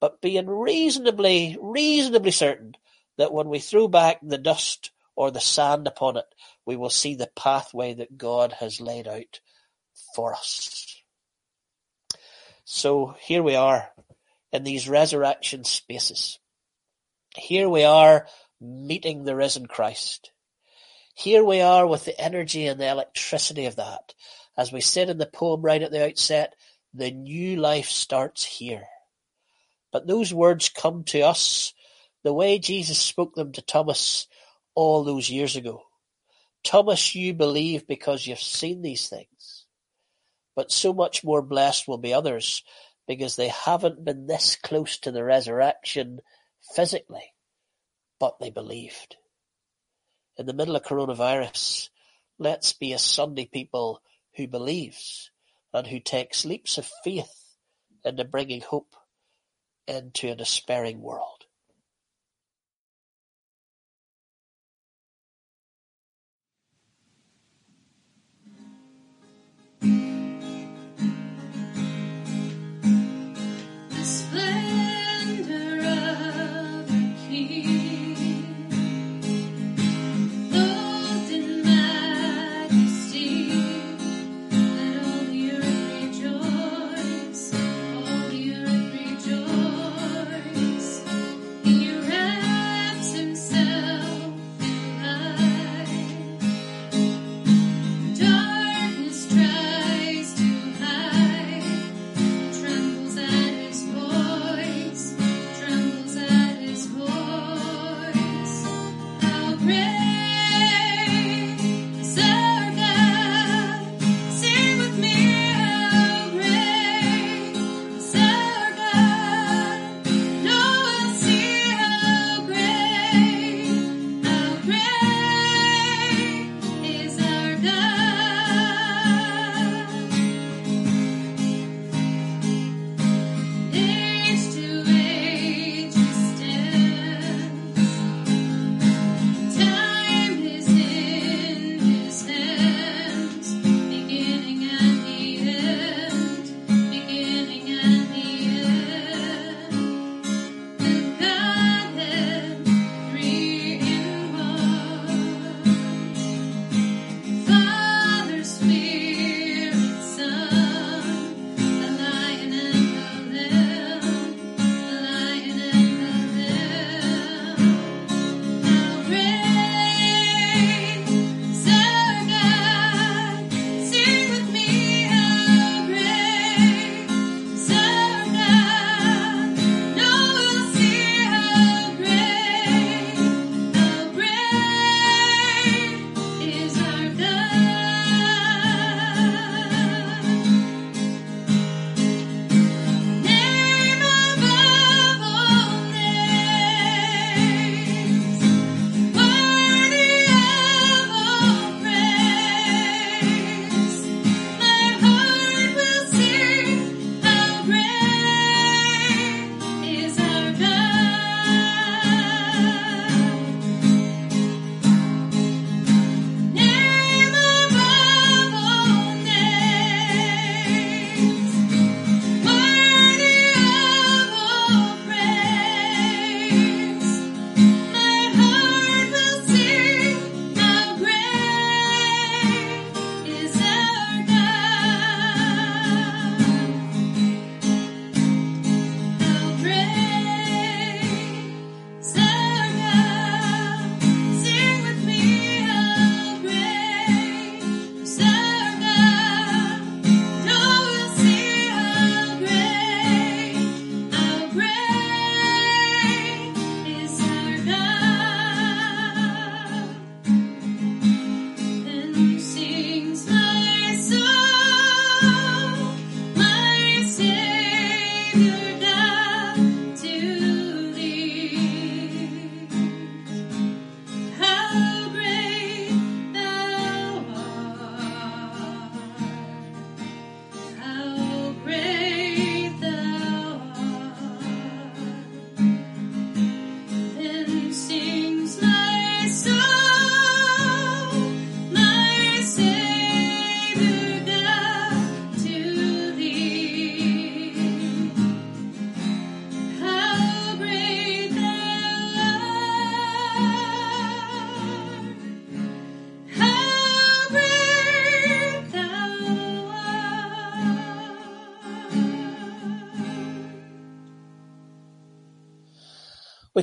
but 0.00 0.20
being 0.20 0.48
reasonably, 0.48 1.56
reasonably 1.60 2.30
certain 2.30 2.74
that 3.16 3.32
when 3.32 3.48
we 3.48 3.58
throw 3.58 3.88
back 3.88 4.18
the 4.22 4.38
dust 4.38 4.90
or 5.16 5.30
the 5.30 5.40
sand 5.40 5.86
upon 5.86 6.16
it, 6.16 6.26
we 6.64 6.76
will 6.76 6.90
see 6.90 7.14
the 7.14 7.30
pathway 7.34 7.94
that 7.94 8.16
God 8.16 8.52
has 8.52 8.80
laid 8.80 9.08
out 9.08 9.40
for 10.14 10.34
us. 10.34 11.02
So 12.64 13.16
here 13.20 13.42
we 13.42 13.56
are 13.56 13.90
in 14.52 14.62
these 14.62 14.88
resurrection 14.88 15.64
spaces. 15.64 16.38
Here 17.36 17.68
we 17.68 17.84
are 17.84 18.26
meeting 18.60 19.24
the 19.24 19.34
risen 19.34 19.66
Christ. 19.66 20.30
Here 21.14 21.42
we 21.42 21.60
are 21.60 21.86
with 21.86 22.04
the 22.04 22.18
energy 22.20 22.66
and 22.66 22.80
the 22.80 22.88
electricity 22.88 23.66
of 23.66 23.76
that. 23.76 24.14
As 24.58 24.72
we 24.72 24.80
said 24.80 25.08
in 25.08 25.18
the 25.18 25.26
poem 25.26 25.62
right 25.62 25.80
at 25.80 25.92
the 25.92 26.04
outset, 26.04 26.56
the 26.92 27.12
new 27.12 27.56
life 27.56 27.86
starts 27.86 28.44
here. 28.44 28.88
But 29.92 30.08
those 30.08 30.34
words 30.34 30.68
come 30.68 31.04
to 31.04 31.20
us 31.20 31.72
the 32.24 32.34
way 32.34 32.58
Jesus 32.58 32.98
spoke 32.98 33.36
them 33.36 33.52
to 33.52 33.62
Thomas 33.62 34.26
all 34.74 35.04
those 35.04 35.30
years 35.30 35.54
ago. 35.54 35.84
Thomas, 36.64 37.14
you 37.14 37.34
believe 37.34 37.86
because 37.86 38.26
you've 38.26 38.40
seen 38.40 38.82
these 38.82 39.08
things. 39.08 39.64
But 40.56 40.72
so 40.72 40.92
much 40.92 41.22
more 41.22 41.40
blessed 41.40 41.86
will 41.86 41.98
be 41.98 42.12
others 42.12 42.64
because 43.06 43.36
they 43.36 43.48
haven't 43.48 44.04
been 44.04 44.26
this 44.26 44.56
close 44.56 44.98
to 44.98 45.12
the 45.12 45.22
resurrection 45.22 46.20
physically, 46.74 47.32
but 48.18 48.40
they 48.40 48.50
believed. 48.50 49.14
In 50.36 50.46
the 50.46 50.52
middle 50.52 50.74
of 50.74 50.82
coronavirus, 50.82 51.90
let's 52.40 52.72
be 52.72 52.92
a 52.92 52.98
Sunday 52.98 53.46
people 53.46 54.02
who 54.38 54.48
believes 54.48 55.30
and 55.74 55.86
who 55.88 56.00
takes 56.00 56.46
leaps 56.46 56.78
of 56.78 56.90
faith 57.04 57.56
into 58.04 58.24
bringing 58.24 58.62
hope 58.62 58.94
into 59.86 60.30
a 60.30 60.36
despairing 60.36 61.02
world. 61.02 61.37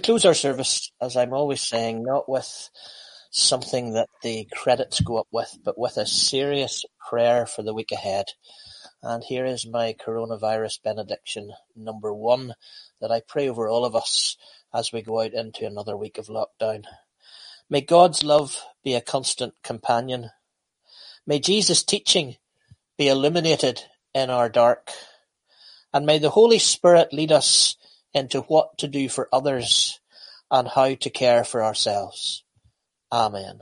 Close 0.05 0.23
our 0.23 0.35
service, 0.35 0.91
as 1.01 1.17
I'm 1.17 1.33
always 1.33 1.63
saying, 1.63 2.03
not 2.03 2.29
with 2.29 2.69
something 3.31 3.93
that 3.93 4.07
the 4.21 4.47
credits 4.53 5.01
go 5.01 5.17
up 5.17 5.25
with, 5.31 5.57
but 5.65 5.79
with 5.79 5.97
a 5.97 6.05
serious 6.05 6.85
prayer 7.09 7.47
for 7.47 7.63
the 7.63 7.73
week 7.73 7.91
ahead. 7.91 8.27
And 9.01 9.23
here 9.23 9.47
is 9.47 9.65
my 9.65 9.95
coronavirus 9.95 10.83
benediction 10.83 11.51
number 11.75 12.13
one 12.13 12.53
that 13.01 13.09
I 13.09 13.23
pray 13.27 13.49
over 13.49 13.67
all 13.67 13.83
of 13.83 13.95
us 13.95 14.37
as 14.71 14.93
we 14.93 15.01
go 15.01 15.21
out 15.21 15.33
into 15.33 15.65
another 15.65 15.97
week 15.97 16.19
of 16.19 16.27
lockdown. 16.27 16.83
May 17.67 17.81
God's 17.81 18.23
love 18.23 18.61
be 18.83 18.93
a 18.93 19.01
constant 19.01 19.55
companion. 19.63 20.29
May 21.25 21.39
Jesus' 21.39 21.81
teaching 21.81 22.35
be 22.95 23.07
illuminated 23.07 23.81
in 24.13 24.29
our 24.29 24.49
dark. 24.49 24.91
And 25.91 26.05
may 26.05 26.19
the 26.19 26.29
Holy 26.29 26.59
Spirit 26.59 27.11
lead 27.11 27.31
us 27.31 27.75
into 28.15 28.41
what 28.41 28.77
to 28.79 28.87
do 28.87 29.09
for 29.09 29.29
others 29.31 29.99
and 30.49 30.67
how 30.69 30.95
to 30.95 31.09
care 31.09 31.43
for 31.43 31.63
ourselves. 31.63 32.43
Amen. 33.11 33.59